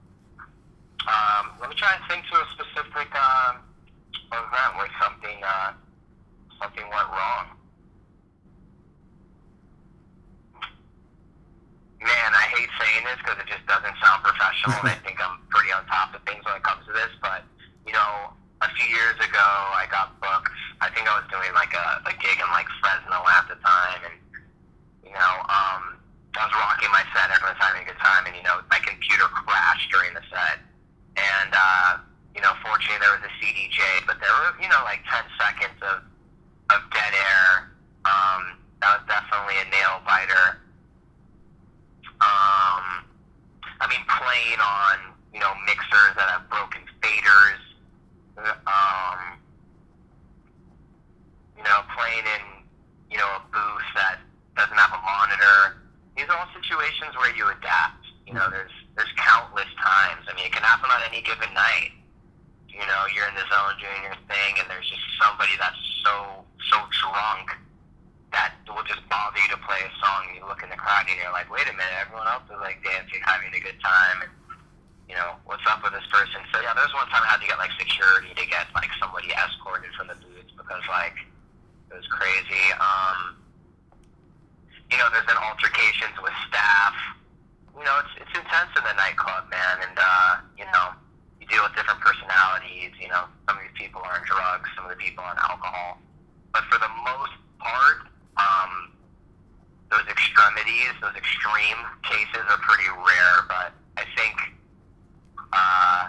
Um, 1.05 1.53
let 1.61 1.69
me 1.69 1.77
try 1.77 1.93
and 1.93 2.03
think 2.09 2.25
to 2.33 2.37
a 2.41 2.47
specific 2.57 3.13
uh, 3.13 3.61
event 4.33 4.71
where 4.77 4.89
something 5.01 5.39
uh, 5.45 5.73
something 6.61 6.85
went 6.89 7.09
wrong. 7.13 7.45
Man, 12.01 12.31
I 12.37 12.45
hate 12.53 12.69
saying 12.77 13.05
this 13.05 13.17
because 13.25 13.41
it 13.41 13.49
just 13.49 13.65
doesn't 13.65 13.97
sound 14.01 14.21
professional, 14.25 14.77
and 14.85 14.93
I 14.93 14.99
think 15.05 15.17
I'm 15.21 15.41
pretty 15.49 15.73
on 15.73 15.85
top 15.89 16.13
of 16.13 16.21
things 16.29 16.45
when 16.45 16.57
it 16.57 16.65
comes 16.65 16.85
to 16.89 16.93
this. 16.93 17.13
But 17.21 17.45
you 17.85 17.93
know, 17.93 18.33
a 18.65 18.69
few 18.73 18.89
years 18.89 19.17
ago, 19.21 19.49
I 19.77 19.85
got 19.93 20.17
booked. 20.21 20.53
I 20.81 20.89
think 20.93 21.09
I 21.09 21.21
was 21.21 21.29
doing 21.29 21.53
like 21.57 21.73
a, 21.73 22.05
a 22.09 22.13
gig 22.21 22.41
in 22.41 22.49
like 22.53 22.69
Fresno 22.81 23.25
at 23.25 23.45
the 23.49 23.57
time, 23.61 24.01
and 24.09 24.17
you 25.05 25.13
know, 25.13 25.35
um, 25.49 26.01
I 26.37 26.49
was 26.49 26.55
rocking 26.57 26.93
my 26.93 27.05
set. 27.13 27.29
Everyone 27.29 27.57
was 27.57 27.63
having 27.63 27.85
a 27.85 27.87
good 27.89 28.01
time, 28.01 28.25
and 28.29 28.35
you 28.37 28.45
know, 28.45 28.61
my 28.69 28.81
computer 28.81 29.29
crashed 29.33 29.89
during 29.93 30.13
the 30.17 30.25
set, 30.29 30.61
and 31.17 31.53
uh, 31.53 32.05
you 32.35 32.43
know, 32.43 32.53
fortunately 32.61 32.99
there 33.01 33.15
was 33.15 33.25
a 33.25 33.34
CDJ, 33.45 34.07
but 34.07 34.17
there 34.21 34.33
were 34.41 34.57
you 34.57 34.69
know 34.73 34.81
like 34.85 35.05
10 35.05 35.21
seconds 35.37 35.77
of 35.85 36.01
of 36.73 36.81
dead 36.97 37.13
air. 37.13 37.69
Um, 38.09 38.57
that 38.81 39.01
was 39.01 39.05
definitely 39.05 39.61
a 39.61 39.69
nail 39.69 40.01
biter. 40.09 40.65
Um, 42.25 43.05
I 43.81 43.87
mean, 43.93 44.01
playing 44.09 44.61
on 44.65 45.13
you 45.37 45.41
know 45.41 45.53
mixers 45.69 46.17
that 46.17 46.29
have 46.33 46.49
broken 46.49 46.81
faders. 47.05 47.61
Um, 48.41 49.37
you 51.57 51.63
know, 51.63 51.85
playing 51.93 52.25
in 52.25 52.45
you 53.13 53.19
know 53.21 53.29
a 53.29 53.43
booth 53.53 53.89
that 53.95 54.25
doesn't 54.57 54.77
have 54.77 54.93
a 54.97 55.03
monitor. 55.05 55.85
These 56.17 56.27
are 56.33 56.37
all 56.39 56.49
situations 56.57 57.13
where 57.19 57.35
you 57.37 57.45
adapt. 57.51 58.09
You 58.27 58.33
know, 58.33 58.49
there's 58.49 58.73
there's 58.97 59.13
countless 59.21 59.69
times. 59.77 60.25
I 60.31 60.33
mean, 60.35 60.47
it 60.47 60.53
can 60.53 60.63
happen 60.65 60.89
on 60.89 61.01
any 61.13 61.21
given 61.21 61.53
night. 61.53 61.93
You 62.75 62.83
know, 62.83 63.07
you're 63.15 63.31
in 63.31 63.39
the 63.39 63.47
zone 63.47 63.79
doing 63.79 64.03
your 64.03 64.19
thing, 64.27 64.59
and 64.59 64.67
there's 64.67 64.87
just 64.91 65.05
somebody 65.23 65.55
that's 65.63 65.79
so 66.03 66.43
so 66.71 66.79
drunk 66.91 67.55
that 68.35 68.59
will 68.67 68.83
just 68.83 69.07
bother 69.07 69.39
you 69.39 69.49
to 69.55 69.61
play 69.63 69.79
a 69.79 69.93
song. 70.03 70.27
And 70.27 70.35
you 70.35 70.45
look 70.45 70.63
in 70.67 70.69
the 70.69 70.77
crowd, 70.77 71.07
and 71.07 71.15
you're 71.15 71.24
like, 71.35 71.51
wait 71.51 71.67
a 71.67 71.75
minute, 71.75 71.99
everyone 71.99 72.31
else 72.31 72.47
is 72.47 72.63
like 72.63 72.79
dancing, 72.87 73.19
having 73.27 73.51
a 73.51 73.59
good 73.59 73.75
time, 73.83 74.23
and 74.23 74.33
you 75.11 75.19
know, 75.19 75.35
what's 75.45 75.67
up 75.67 75.83
with 75.83 75.93
this 75.93 76.07
person? 76.09 76.41
So 76.55 76.63
yeah, 76.63 76.73
there's 76.73 76.95
one 76.95 77.11
time 77.11 77.27
I 77.27 77.35
had 77.35 77.43
to 77.43 77.49
get 77.51 77.59
like 77.59 77.75
security 77.75 78.31
to 78.33 78.47
get 78.47 78.71
like 78.73 78.89
somebody 79.03 79.35
escorted 79.35 79.91
from 79.99 80.09
the 80.09 80.17
booths 80.23 80.55
because 80.55 80.85
like 80.87 81.19
it 81.91 81.95
was 81.99 82.07
crazy. 82.07 82.65
Um, 82.79 83.37
you 84.89 84.97
know, 84.97 85.11
there's 85.11 85.27
been 85.27 85.43
altercations 85.43 86.15
with 86.23 86.33
staff. 86.47 86.95
You 87.75 87.83
know, 87.83 87.99
it's 88.07 88.15
it's 88.23 88.35
intense 88.39 88.71
in 88.79 88.87
the 88.87 88.95
nightclub, 88.95 89.51
man, 89.51 89.91
and 89.91 89.97
uh, 89.99 90.39
you 90.55 90.65
know, 90.71 90.95
you 91.43 91.51
deal 91.51 91.67
with 91.67 91.75
different 91.75 91.99
personalities. 91.99 92.95
You 93.03 93.11
know, 93.11 93.27
some 93.51 93.59
of 93.59 93.63
these 93.67 93.75
people 93.75 94.01
are 94.07 94.17
on 94.17 94.25
drugs, 94.25 94.71
some 94.79 94.87
of 94.87 94.95
the 94.95 95.01
people 95.03 95.27
on 95.27 95.35
alcohol, 95.43 95.99
but 96.55 96.63
for 96.71 96.79
the 96.79 96.93
most 97.03 97.35
part, 97.59 98.07
um, 98.39 98.94
those 99.91 100.07
extremities, 100.09 100.93
those 101.01 101.15
extreme 101.15 101.81
cases 102.03 102.45
are 102.49 102.61
pretty 102.63 102.89
rare. 102.91 103.37
But 103.49 103.73
I 103.97 104.05
think 104.17 104.37
uh, 105.53 106.09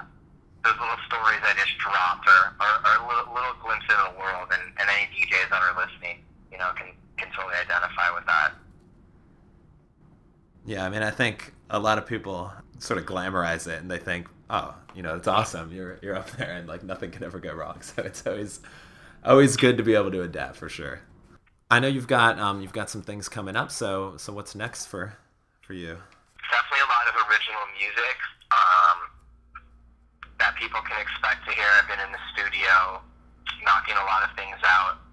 those 0.64 0.78
little 0.80 1.02
stories 1.06 1.40
I 1.44 1.54
just 1.58 1.78
dropped 1.78 2.28
are, 2.28 2.56
are, 2.60 2.78
are 2.86 2.98
little, 3.08 3.34
little 3.34 3.56
glimpses 3.62 3.94
of 3.94 4.14
the 4.14 4.20
world, 4.20 4.50
and, 4.52 4.64
and 4.80 4.90
any 4.90 5.06
DJs 5.14 5.50
that 5.50 5.62
are 5.62 5.76
listening, 5.78 6.24
you 6.52 6.58
know, 6.58 6.72
can, 6.76 6.88
can 7.18 7.30
totally 7.36 7.56
identify 7.56 8.14
with 8.14 8.26
that. 8.26 8.54
Yeah, 10.66 10.86
I 10.86 10.90
mean, 10.90 11.04
I 11.04 11.12
think 11.12 11.54
a 11.70 11.80
lot 11.80 11.98
of 11.98 12.08
people 12.08 12.52
sort 12.80 13.00
of 13.00 13.06
glamorize 13.06 13.68
it, 13.68 13.82
and 13.82 13.90
they 13.90 14.00
think, 14.00 14.28
oh, 14.50 14.74
you 14.96 15.04
know, 15.04 15.16
it's 15.16 15.28
awesome. 15.28 15.72
You're 15.72 16.00
you're 16.02 16.16
up 16.16 16.32
there, 16.32 16.54
and 16.54 16.68
like 16.68 16.84
nothing 16.84 17.12
can 17.12 17.24
ever 17.24 17.40
go 17.40 17.54
wrong. 17.54 17.80
So 17.82 18.02
it's 18.02 18.26
always 18.26 18.60
always 19.24 19.58
good 19.58 19.78
to 19.78 19.84
be 19.84 19.94
able 19.96 20.12
to 20.12 20.22
adapt 20.24 20.56
for 20.56 20.70
sure. 20.70 21.02
I 21.76 21.80
know 21.84 21.92
you've 21.92 22.08
got 22.08 22.40
um, 22.40 22.64
you've 22.64 22.72
got 22.72 22.88
some 22.90 23.04
things 23.04 23.28
coming 23.28 23.60
up. 23.60 23.68
So 23.68 24.16
so 24.16 24.32
what's 24.32 24.56
next 24.56 24.88
for 24.88 25.20
for 25.60 25.76
you? 25.76 26.00
Definitely 26.48 26.88
a 26.88 26.88
lot 26.88 27.04
of 27.12 27.20
original 27.28 27.68
music 27.76 28.16
um, 28.56 28.98
that 30.40 30.56
people 30.56 30.80
can 30.88 30.96
expect 31.04 31.44
to 31.44 31.52
hear. 31.52 31.68
I've 31.76 31.84
been 31.92 32.00
in 32.00 32.16
the 32.16 32.24
studio 32.32 33.04
knocking 33.68 34.00
a 34.00 34.08
lot 34.08 34.24
of 34.24 34.32
things 34.40 34.56
out. 34.64 35.04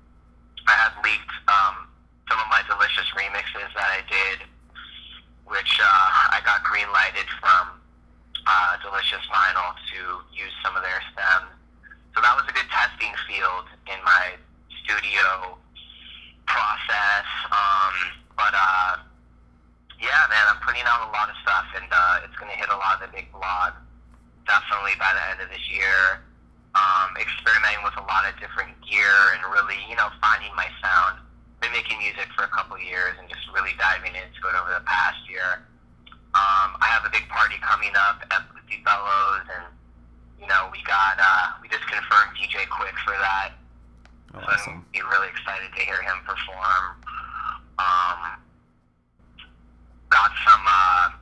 I 0.70 0.78
had 0.78 0.94
leaked 1.02 1.34
um, 1.50 1.90
some 2.30 2.38
of 2.38 2.46
my 2.46 2.62
delicious 2.70 3.10
remixes 3.18 3.66
that 3.74 3.90
I 3.98 4.06
did, 4.06 4.46
which 5.50 5.82
uh, 5.82 6.30
I 6.30 6.46
got 6.46 6.62
green 6.62 6.86
lighted 6.94 7.26
from 7.42 7.74
uh, 8.46 8.78
Delicious 8.86 9.26
Vinyl 9.26 9.74
to 9.98 9.98
use 10.30 10.54
some 10.62 10.78
of 10.78 10.86
their 10.86 11.02
stems. 11.10 11.58
So 12.14 12.22
that 12.22 12.38
was 12.38 12.46
a 12.46 12.54
good 12.54 12.70
testing 12.70 13.10
field 13.26 13.66
in 13.90 13.98
my 14.06 14.38
studio 14.86 15.58
process. 16.52 17.26
Um, 17.48 17.94
but 18.36 18.52
uh, 18.52 19.00
yeah, 19.96 20.28
man, 20.28 20.44
I'm 20.52 20.60
putting 20.60 20.84
out 20.84 21.08
a 21.08 21.10
lot 21.10 21.32
of 21.32 21.36
stuff, 21.40 21.66
and 21.72 21.88
uh, 21.88 22.24
it's 22.28 22.36
going 22.36 22.52
to 22.52 22.58
hit 22.60 22.68
a 22.68 22.76
lot 22.76 23.00
of 23.00 23.08
the 23.08 23.10
big 23.16 23.32
blogs 23.32 23.80
definitely 24.44 24.98
by 24.98 25.14
the 25.14 25.22
end 25.32 25.38
of 25.40 25.48
this 25.48 25.64
year. 25.72 26.20
Um, 26.72 27.12
experimenting 27.20 27.84
with 27.84 27.94
a 28.00 28.06
lot 28.08 28.24
of 28.24 28.32
different 28.40 28.72
gear 28.80 29.36
and 29.36 29.44
really, 29.52 29.76
you 29.92 29.96
know, 29.96 30.08
finding 30.24 30.50
my 30.56 30.66
sound. 30.80 31.20
Been 31.60 31.70
making 31.70 32.00
music 32.00 32.32
for 32.32 32.48
a 32.48 32.52
couple 32.52 32.74
years 32.80 33.14
and 33.20 33.28
just 33.28 33.44
really 33.52 33.76
diving 33.76 34.16
into 34.16 34.40
it 34.48 34.56
over 34.56 34.72
the 34.72 34.82
past 34.88 35.20
year. 35.28 35.68
Um, 36.32 36.74
I 36.80 36.88
have 36.88 37.04
a 37.04 37.12
big 37.12 37.28
party 37.28 37.60
coming 37.72 37.96
up 37.96 38.20
at 38.28 38.44
Blue 38.52 38.76
Bellows, 38.84 39.48
and 39.48 39.64
you 40.36 40.44
know, 40.46 40.68
we 40.68 40.84
got 40.84 41.16
uh, 41.16 41.56
we 41.64 41.68
just 41.72 41.88
confirmed 41.88 42.36
DJ 42.36 42.68
Quik 42.68 42.92
for 43.00 43.16
that. 43.16 43.56
Oh, 44.36 44.44
So 44.44 44.52
awesome. 44.52 44.84
I'm 44.84 44.92
be 44.92 45.00
really 45.00 45.28
excited 45.32 45.72
to 45.72 45.80
hear 45.80 46.04
him 46.04 46.20
perform. 46.28 47.00
Um, 47.80 48.20
got 50.12 50.30
some 50.44 50.64
uh, 50.68 51.16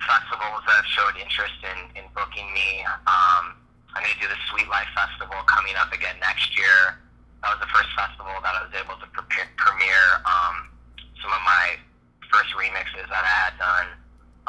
festivals 0.00 0.64
that 0.64 0.80
have 0.80 0.88
showed 0.96 1.14
interest 1.20 1.60
in, 1.60 1.78
in 2.00 2.04
booking 2.16 2.48
me. 2.56 2.80
Um, 3.04 3.60
I'm 3.92 4.00
going 4.00 4.14
to 4.16 4.20
do 4.24 4.28
the 4.32 4.40
Sweet 4.48 4.68
Life 4.72 4.88
Festival 4.96 5.36
coming 5.44 5.76
up 5.76 5.92
again 5.92 6.16
next 6.24 6.56
year. 6.56 6.96
that 7.44 7.52
was 7.52 7.60
the 7.60 7.68
first 7.68 7.92
festival 7.92 8.32
that 8.40 8.54
I 8.56 8.64
was 8.64 8.72
able 8.72 8.96
to 8.96 9.08
prepare, 9.12 9.50
premiere 9.60 10.08
um, 10.24 10.72
some 11.20 11.28
of 11.34 11.42
my 11.44 11.76
first 12.32 12.48
remixes 12.56 13.04
that 13.12 13.24
I 13.26 13.34
had 13.50 13.54
done. 13.60 13.99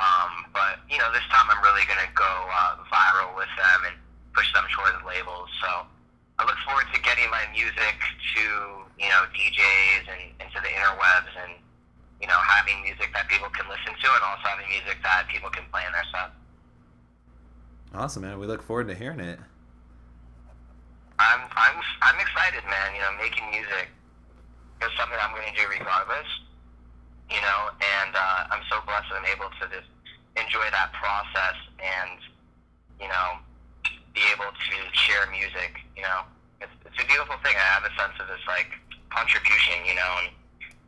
Um, 0.01 0.49
but 0.49 0.81
you 0.89 0.97
know, 0.97 1.13
this 1.13 1.25
time 1.29 1.45
I'm 1.45 1.61
really 1.61 1.85
gonna 1.85 2.09
go 2.17 2.25
uh, 2.25 2.81
viral 2.89 3.37
with 3.37 3.51
them 3.53 3.79
and 3.93 3.95
push 4.33 4.49
them 4.53 4.65
towards 4.73 4.97
labels. 5.05 5.49
So 5.61 5.85
I 6.41 6.45
look 6.49 6.57
forward 6.65 6.89
to 6.89 6.97
getting 7.05 7.29
my 7.29 7.45
music 7.53 7.95
to 8.33 8.43
you 8.97 9.09
know 9.13 9.29
DJs 9.29 10.09
and 10.09 10.21
into 10.41 10.57
the 10.57 10.73
interwebs 10.73 11.33
and 11.45 11.53
you 12.17 12.25
know 12.25 12.39
having 12.41 12.81
music 12.81 13.13
that 13.13 13.29
people 13.29 13.53
can 13.53 13.69
listen 13.69 13.93
to 13.93 14.07
and 14.09 14.23
also 14.25 14.49
having 14.49 14.65
music 14.73 14.97
that 15.05 15.29
people 15.29 15.53
can 15.53 15.69
play 15.69 15.85
in 15.85 15.93
their 15.93 16.07
set. 16.09 16.33
Awesome, 17.93 18.23
man. 18.25 18.39
We 18.39 18.47
look 18.47 18.63
forward 18.63 18.87
to 18.89 18.95
hearing 18.95 19.21
it. 19.21 19.37
I'm 21.21 21.45
I'm 21.53 21.77
I'm 22.01 22.17
excited, 22.17 22.65
man. 22.65 22.97
You 22.97 23.01
know, 23.05 23.13
making 23.21 23.45
music 23.53 23.93
is 24.81 24.89
something 24.97 25.17
I'm 25.21 25.35
going 25.37 25.45
to 25.45 25.57
do 25.61 25.69
regardless. 25.69 26.25
You 27.31 27.39
know, 27.39 27.71
and 27.79 28.11
uh, 28.11 28.51
I'm 28.51 28.63
so 28.67 28.83
blessed 28.83 29.07
that 29.07 29.23
I'm 29.23 29.29
able 29.31 29.47
to 29.47 29.65
just 29.71 29.87
enjoy 30.35 30.67
that 30.71 30.91
process 30.91 31.55
and 31.79 32.19
you 32.99 33.07
know 33.07 33.39
be 34.11 34.19
able 34.35 34.51
to 34.51 34.75
share 34.91 35.23
music. 35.31 35.79
You 35.95 36.03
know, 36.03 36.27
it's, 36.59 36.75
it's 36.83 36.99
a 36.99 37.07
beautiful 37.07 37.39
thing. 37.39 37.55
I 37.55 37.67
have 37.79 37.87
a 37.87 37.93
sense 37.95 38.19
of 38.19 38.27
this 38.27 38.43
like 38.47 38.67
contribution. 39.15 39.79
You 39.87 39.95
know, 39.95 40.11
and 40.27 40.29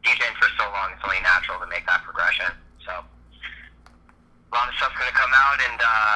DJing 0.03 0.35
for 0.35 0.51
so 0.59 0.67
long, 0.67 0.91
it's 0.91 1.03
only 1.07 1.23
natural 1.23 1.63
to 1.63 1.67
make 1.71 1.87
that 1.87 2.03
progression. 2.03 2.51
So 2.83 2.91
a 2.91 4.51
lot 4.51 4.67
of 4.67 4.75
stuff's 4.75 4.99
going 4.99 5.07
to 5.07 5.15
come 5.15 5.31
out, 5.31 5.57
and 5.63 5.79
uh, 5.79 6.15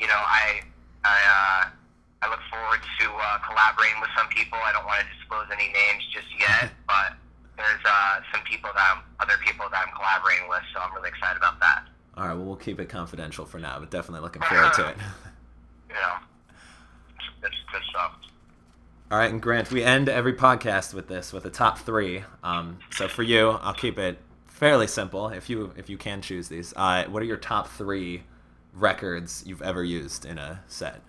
you 0.00 0.08
know, 0.08 0.20
I 0.24 0.64
I. 1.04 1.18
Uh, 1.28 1.76
I 2.18 2.26
look 2.26 2.42
forward 2.50 2.82
to 2.82 3.06
uh, 3.14 3.38
collaborating 3.46 4.00
with 4.00 4.10
some 4.18 4.26
people. 4.28 4.58
I 4.58 4.72
don't 4.72 4.82
want 4.82 5.06
to 5.06 5.08
disclose 5.14 5.46
any 5.54 5.70
names 5.70 6.02
just 6.10 6.26
yet, 6.34 6.74
but 6.90 7.14
there's 7.58 7.84
uh, 7.84 8.20
some 8.32 8.42
people 8.44 8.70
that 8.72 8.96
I'm, 8.96 9.02
other 9.20 9.34
people 9.44 9.66
that 9.70 9.84
I'm 9.86 9.94
collaborating 9.94 10.48
with, 10.48 10.62
so 10.72 10.80
I'm 10.80 10.94
really 10.94 11.10
excited 11.10 11.36
about 11.36 11.60
that. 11.60 11.84
All 12.16 12.26
right, 12.26 12.34
well, 12.34 12.46
we'll 12.46 12.56
keep 12.56 12.80
it 12.80 12.88
confidential 12.88 13.44
for 13.44 13.58
now, 13.58 13.78
but 13.78 13.90
definitely 13.90 14.22
looking 14.22 14.42
forward 14.48 14.72
to 14.74 14.88
it. 14.88 14.96
know, 15.90 16.14
it's 17.42 17.56
good 17.72 17.82
stuff. 17.90 18.12
All 19.10 19.18
right, 19.18 19.30
and 19.30 19.40
Grant, 19.40 19.70
we 19.70 19.82
end 19.82 20.08
every 20.08 20.34
podcast 20.34 20.94
with 20.94 21.08
this, 21.08 21.32
with 21.32 21.44
a 21.46 21.50
top 21.50 21.78
three. 21.78 22.24
Um, 22.42 22.78
so 22.90 23.08
for 23.08 23.22
you, 23.22 23.50
I'll 23.50 23.74
keep 23.74 23.98
it 23.98 24.18
fairly 24.46 24.86
simple. 24.86 25.28
If 25.28 25.48
you 25.48 25.72
if 25.76 25.88
you 25.88 25.96
can 25.96 26.20
choose 26.20 26.48
these, 26.48 26.74
uh, 26.76 27.04
what 27.04 27.22
are 27.22 27.26
your 27.26 27.36
top 27.36 27.68
three 27.68 28.24
records 28.74 29.44
you've 29.46 29.62
ever 29.62 29.82
used 29.82 30.24
in 30.24 30.36
a 30.36 30.62
set? 30.66 31.00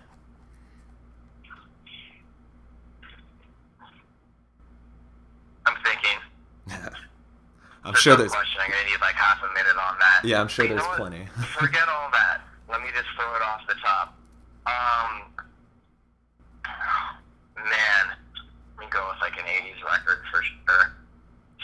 I'm 5.65 5.75
thinking. 5.83 6.19
I'm 7.89 7.95
sure 7.95 8.15
there's. 8.15 8.31
Question. 8.31 8.61
I'm 8.61 8.69
gonna 8.69 8.85
need 8.85 9.01
like 9.01 9.15
half 9.15 9.41
a 9.41 9.49
minute 9.53 9.75
on 9.75 9.97
that. 9.99 10.21
Yeah, 10.23 10.39
I'm 10.41 10.47
sure 10.47 10.65
You 10.65 10.75
know 10.75 10.83
there's 10.85 10.97
plenty. 10.97 11.25
Forget 11.57 11.89
all 11.89 12.09
that. 12.13 12.41
Let 12.69 12.81
me 12.81 12.89
just 12.93 13.09
throw 13.17 13.33
it 13.35 13.41
off 13.41 13.65
the 13.67 13.73
top. 13.81 14.13
Um, 14.69 15.33
man, 17.57 18.05
let 18.77 18.85
me 18.85 18.85
go 18.93 19.01
with 19.09 19.17
like 19.21 19.33
an 19.41 19.45
'80s 19.49 19.81
record 19.83 20.21
for 20.29 20.43
sure. 20.45 20.93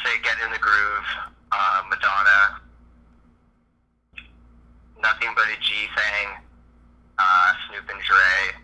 Say 0.03 0.17
"Get 0.23 0.33
in 0.43 0.51
the 0.51 0.57
Groove," 0.57 1.07
uh, 1.51 1.83
Madonna, 1.89 2.57
"Nothing 4.99 5.29
But 5.35 5.45
a 5.45 5.57
G 5.61 5.85
Thing," 5.93 6.27
uh, 7.19 7.53
Snoop 7.69 7.85
and 7.89 8.01
Dre. 8.01 8.57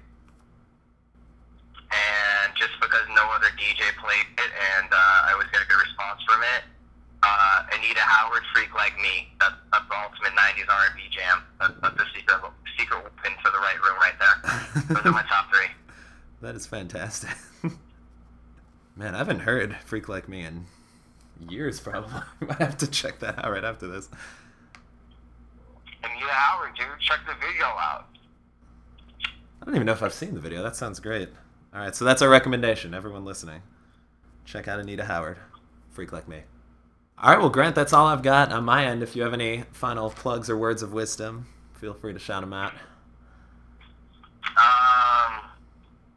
And 1.91 2.55
just 2.55 2.71
because 2.81 3.03
no 3.13 3.27
other 3.35 3.51
DJ 3.59 3.83
played 3.99 4.25
it, 4.39 4.51
and 4.79 4.87
uh, 4.91 5.27
I 5.27 5.31
always 5.33 5.51
get 5.51 5.61
a 5.61 5.67
good 5.67 5.77
response 5.77 6.23
from 6.23 6.41
it, 6.55 6.63
uh, 7.21 7.67
Adina 7.75 7.99
Howard, 7.99 8.43
"Freak 8.53 8.73
Like 8.73 8.95
Me." 9.21 9.29
That's, 9.39 9.55
that's 9.71 9.87
the 9.87 9.95
ultimate 9.95 10.33
'90s 10.33 10.69
R&B 10.69 11.01
jam. 11.11 11.43
That's, 11.59 11.73
that's 11.81 11.97
the 11.97 12.05
secret 12.15 12.41
secret 12.77 13.03
weapon 13.03 13.31
to 13.43 13.51
the 13.51 13.59
right 13.59 13.77
room 13.81 13.97
right 13.97 14.17
there. 14.17 14.95
Those 14.95 15.05
are 15.05 15.11
my 15.11 15.23
top 15.23 15.49
three. 15.53 15.67
That 16.41 16.55
is 16.55 16.65
fantastic. 16.65 17.29
Man, 18.95 19.13
I 19.13 19.19
haven't 19.19 19.41
heard 19.41 19.77
"Freak 19.85 20.09
Like 20.09 20.27
Me" 20.27 20.41
in 20.43 20.65
years. 21.47 21.79
Probably, 21.79 22.19
might 22.39 22.57
have 22.57 22.77
to 22.77 22.87
check 22.87 23.19
that 23.19 23.37
out 23.37 23.51
right 23.51 23.63
after 23.63 23.87
this. 23.87 24.09
Adina 26.03 26.31
Howard, 26.31 26.75
dude, 26.75 26.87
check 26.99 27.19
the 27.27 27.33
video 27.35 27.65
out. 27.65 28.07
I 29.61 29.65
don't 29.65 29.75
even 29.75 29.85
know 29.85 29.93
if 29.93 30.01
I've 30.01 30.15
seen 30.15 30.33
the 30.33 30.39
video. 30.39 30.63
That 30.63 30.75
sounds 30.75 30.99
great. 30.99 31.29
All 31.75 31.79
right, 31.79 31.95
so 31.95 32.05
that's 32.05 32.23
our 32.23 32.29
recommendation. 32.29 32.95
Everyone 32.95 33.23
listening, 33.23 33.61
check 34.43 34.67
out 34.67 34.79
Adina 34.79 35.05
Howard, 35.05 35.37
"Freak 35.91 36.11
Like 36.11 36.27
Me." 36.27 36.41
All 37.21 37.29
right, 37.29 37.37
well, 37.37 37.53
Grant, 37.53 37.77
that's 37.77 37.93
all 37.93 38.07
I've 38.09 38.25
got 38.25 38.49
on 38.51 38.65
my 38.65 38.89
end. 38.89 39.05
If 39.05 39.15
you 39.15 39.21
have 39.21 39.37
any 39.37 39.61
final 39.77 40.09
plugs 40.09 40.49
or 40.49 40.57
words 40.57 40.81
of 40.81 40.89
wisdom, 40.89 41.45
feel 41.77 41.93
free 41.93 42.13
to 42.13 42.19
shout 42.19 42.41
them 42.41 42.49
out. 42.49 42.73
Um, 44.57 45.53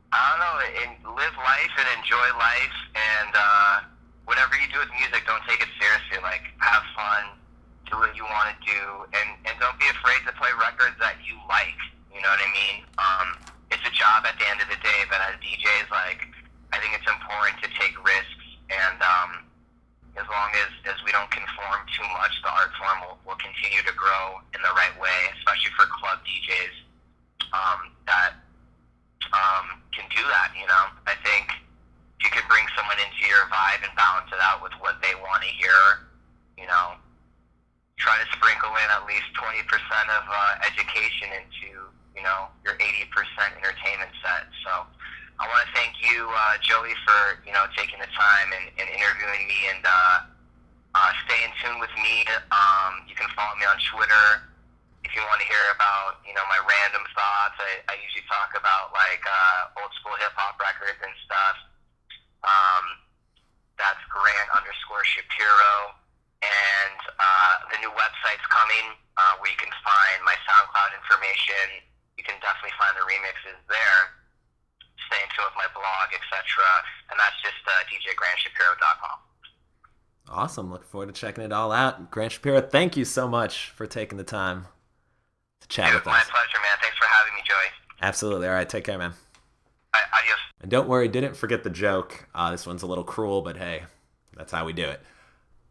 I 0.09 0.17
don't 0.33 0.41
know. 0.41 0.57
In, 0.81 0.97
live 1.13 1.37
life 1.37 1.75
and 1.77 1.89
enjoy 2.01 2.25
life, 2.41 2.77
and 2.97 3.37
uh, 3.37 3.85
whatever 4.25 4.57
you 4.57 4.65
do 4.73 4.81
with 4.81 4.89
music, 4.97 5.29
don't 5.29 5.45
take 5.45 5.61
it 5.61 5.69
seriously. 5.77 6.25
Like, 6.25 6.49
have 6.65 6.89
fun, 6.97 7.37
do 7.85 8.01
what 8.01 8.17
you 8.17 8.25
want 8.25 8.57
to 8.57 8.59
do, 8.65 9.05
and 9.13 9.29
and 9.45 9.61
don't 9.61 9.77
be 9.77 9.85
afraid 10.01 10.25
to 10.25 10.33
play 10.41 10.57
records 10.57 10.97
that 11.05 11.21
you 11.21 11.37
like. 11.53 11.77
You 12.17 12.25
know 12.25 12.33
what 12.33 12.41
I 12.41 12.49
mean? 12.49 12.77
Um, 12.97 13.29
it's 13.69 13.85
a 13.85 13.93
job 13.93 14.25
at 14.25 14.41
the 14.41 14.49
end 14.49 14.65
of 14.65 14.73
the 14.73 14.81
day, 14.81 15.05
but 15.13 15.21
as 15.21 15.37
DJs, 15.45 15.93
like, 15.93 16.25
I 16.73 16.81
think 16.81 16.97
it's 16.97 17.05
important 17.13 17.61
to 17.61 17.69
take 17.77 17.93
risks, 18.01 18.49
and 18.73 18.97
um, 19.05 19.44
as 20.15 20.27
long 20.31 20.51
as 20.55 20.71
as 20.87 20.99
we 21.03 21.11
don't 21.11 21.31
conform 21.31 21.83
too 21.91 22.07
much, 22.15 22.35
the 22.43 22.51
art 22.51 22.71
form 22.79 22.99
will, 23.03 23.19
will 23.27 23.41
continue 23.43 23.83
to 23.83 23.95
grow 23.99 24.39
in 24.55 24.61
the 24.63 24.71
right 24.79 24.95
way, 24.99 25.19
especially 25.39 25.75
for 25.75 25.91
club 25.91 26.23
DJs 26.23 26.75
um, 27.51 27.91
that 28.07 28.39
um, 29.35 29.83
can 29.91 30.07
do 30.15 30.23
that. 30.31 30.55
You 30.55 30.67
know, 30.71 30.85
I 31.11 31.19
think 31.27 31.51
if 32.19 32.31
you 32.31 32.31
can 32.31 32.47
bring 32.47 32.63
someone 32.79 32.99
into 33.03 33.27
your 33.27 33.43
vibe 33.51 33.83
and 33.83 33.91
balance 33.99 34.31
it 34.31 34.39
out 34.39 34.63
with 34.63 34.75
what 34.79 35.03
they 35.03 35.19
want 35.19 35.43
to 35.43 35.51
hear, 35.51 36.07
you 36.55 36.71
know, 36.71 36.95
try 37.99 38.15
to 38.23 38.27
sprinkle 38.39 38.71
in 38.71 38.89
at 38.95 39.03
least 39.11 39.27
twenty 39.35 39.67
percent 39.67 40.07
of 40.15 40.25
uh, 40.31 40.63
education 40.63 41.35
into 41.43 41.91
you 42.15 42.23
know 42.23 42.47
your 42.63 42.79
eighty 42.79 43.11
percent 43.11 43.59
entertainment 43.59 44.15
set. 44.23 44.47
So. 44.63 44.87
I 45.45 45.49
want 45.53 45.61
to 45.69 45.73
thank 45.77 46.01
you, 46.01 46.25
uh, 46.25 46.57
Joey, 46.65 46.97
for 47.05 47.37
you 47.45 47.53
know 47.53 47.69
taking 47.77 48.01
the 48.01 48.09
time 48.17 48.49
and, 48.57 48.65
and 48.81 48.89
interviewing 48.89 49.45
me, 49.45 49.61
and 49.77 49.85
uh, 49.85 50.17
uh, 50.97 51.13
stay 51.29 51.37
in 51.45 51.53
tune 51.61 51.77
with 51.85 51.93
me. 52.01 52.25
Um, 52.49 53.05
you 53.05 53.13
can 53.13 53.29
follow 53.37 53.53
me 53.61 53.69
on 53.69 53.77
Twitter 53.93 54.49
if 55.05 55.13
you 55.13 55.21
want 55.29 55.45
to 55.45 55.49
hear 55.53 55.61
about 55.77 56.25
you 56.25 56.33
know 56.33 56.41
my 56.49 56.57
random 56.65 57.05
thoughts. 57.13 57.61
I, 57.61 57.93
I 57.93 58.01
usually 58.01 58.25
talk 58.25 58.57
about 58.57 58.97
like 58.97 59.21
uh, 59.21 59.85
old 59.85 59.93
school 60.01 60.17
hip 60.17 60.33
hop 60.33 60.57
records 60.57 60.97
and 61.05 61.13
stuff. 61.29 61.57
Um, 62.41 63.05
that's 63.77 64.01
Grant 64.09 64.49
underscore 64.49 65.05
Shapiro, 65.05 65.93
and 66.41 67.01
uh, 67.21 67.69
the 67.69 67.85
new 67.85 67.93
website's 67.93 68.49
coming 68.49 68.97
uh, 69.21 69.37
where 69.45 69.53
you 69.53 69.61
can 69.61 69.73
find 69.85 70.25
my 70.25 70.41
SoundCloud 70.49 70.97
information. 71.05 71.85
You 72.17 72.25
can 72.25 72.41
definitely 72.41 72.73
find 72.81 72.97
the 72.97 73.05
remixes 73.05 73.61
there 73.69 74.25
stay 75.15 75.21
in 75.23 75.31
tune 75.37 75.47
with 75.47 75.54
my 75.65 75.73
blog, 75.73 76.13
etc. 76.13 76.41
And 77.11 77.19
that's 77.19 77.37
just 77.41 77.61
uh, 77.67 77.73
djgrantshapiro.com. 77.89 79.19
Awesome. 80.29 80.71
Looking 80.71 80.89
forward 80.89 81.15
to 81.15 81.19
checking 81.19 81.45
it 81.45 81.53
all 81.53 81.73
out. 81.73 82.11
Grant 82.11 82.33
Shapiro, 82.33 82.61
thank 82.61 82.97
you 82.97 83.05
so 83.05 83.29
much 83.29 83.71
for 83.71 83.87
taking 83.87 84.19
the 84.19 84.25
time 84.25 84.67
to 85.61 85.69
chat 85.69 85.87
Dude, 85.87 85.97
with 85.97 86.07
us. 86.07 86.13
my 86.13 86.23
pleasure, 86.23 86.61
man. 86.61 86.79
Thanks 86.81 86.97
for 86.97 87.07
having 87.07 87.35
me, 87.35 87.41
Joey. 87.47 87.71
Absolutely. 88.01 88.49
All 88.49 88.55
right, 88.55 88.69
take 88.69 88.85
care, 88.85 88.99
man. 88.99 89.13
Adios. 89.95 90.39
And 90.61 90.71
don't 90.71 90.89
worry, 90.89 91.09
didn't 91.09 91.37
forget 91.37 91.63
the 91.63 91.71
joke. 91.71 92.29
Uh, 92.35 92.51
this 92.51 92.67
one's 92.67 92.83
a 92.83 92.87
little 92.87 93.05
cruel, 93.05 93.43
but 93.43 93.57
hey, 93.57 93.83
that's 94.37 94.53
how 94.53 94.65
we 94.65 94.73
do 94.73 94.85
it. 94.85 95.01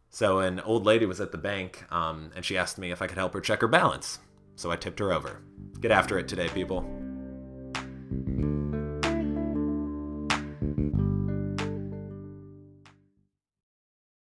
So 0.10 0.40
an 0.40 0.60
old 0.60 0.86
lady 0.86 1.08
was 1.08 1.20
at 1.20 1.32
the 1.32 1.38
bank, 1.40 1.84
um, 1.92 2.32
and 2.36 2.46
she 2.46 2.56
asked 2.56 2.78
me 2.78 2.92
if 2.92 3.02
I 3.02 3.08
could 3.08 3.18
help 3.18 3.34
her 3.34 3.42
check 3.42 3.62
her 3.62 3.68
balance. 3.68 4.20
So 4.56 4.70
I 4.70 4.76
tipped 4.76 5.00
her 5.00 5.12
over. 5.12 5.42
Get 5.82 5.92
after 5.92 6.20
it 6.20 6.28
today, 6.28 6.48
people. 6.50 6.86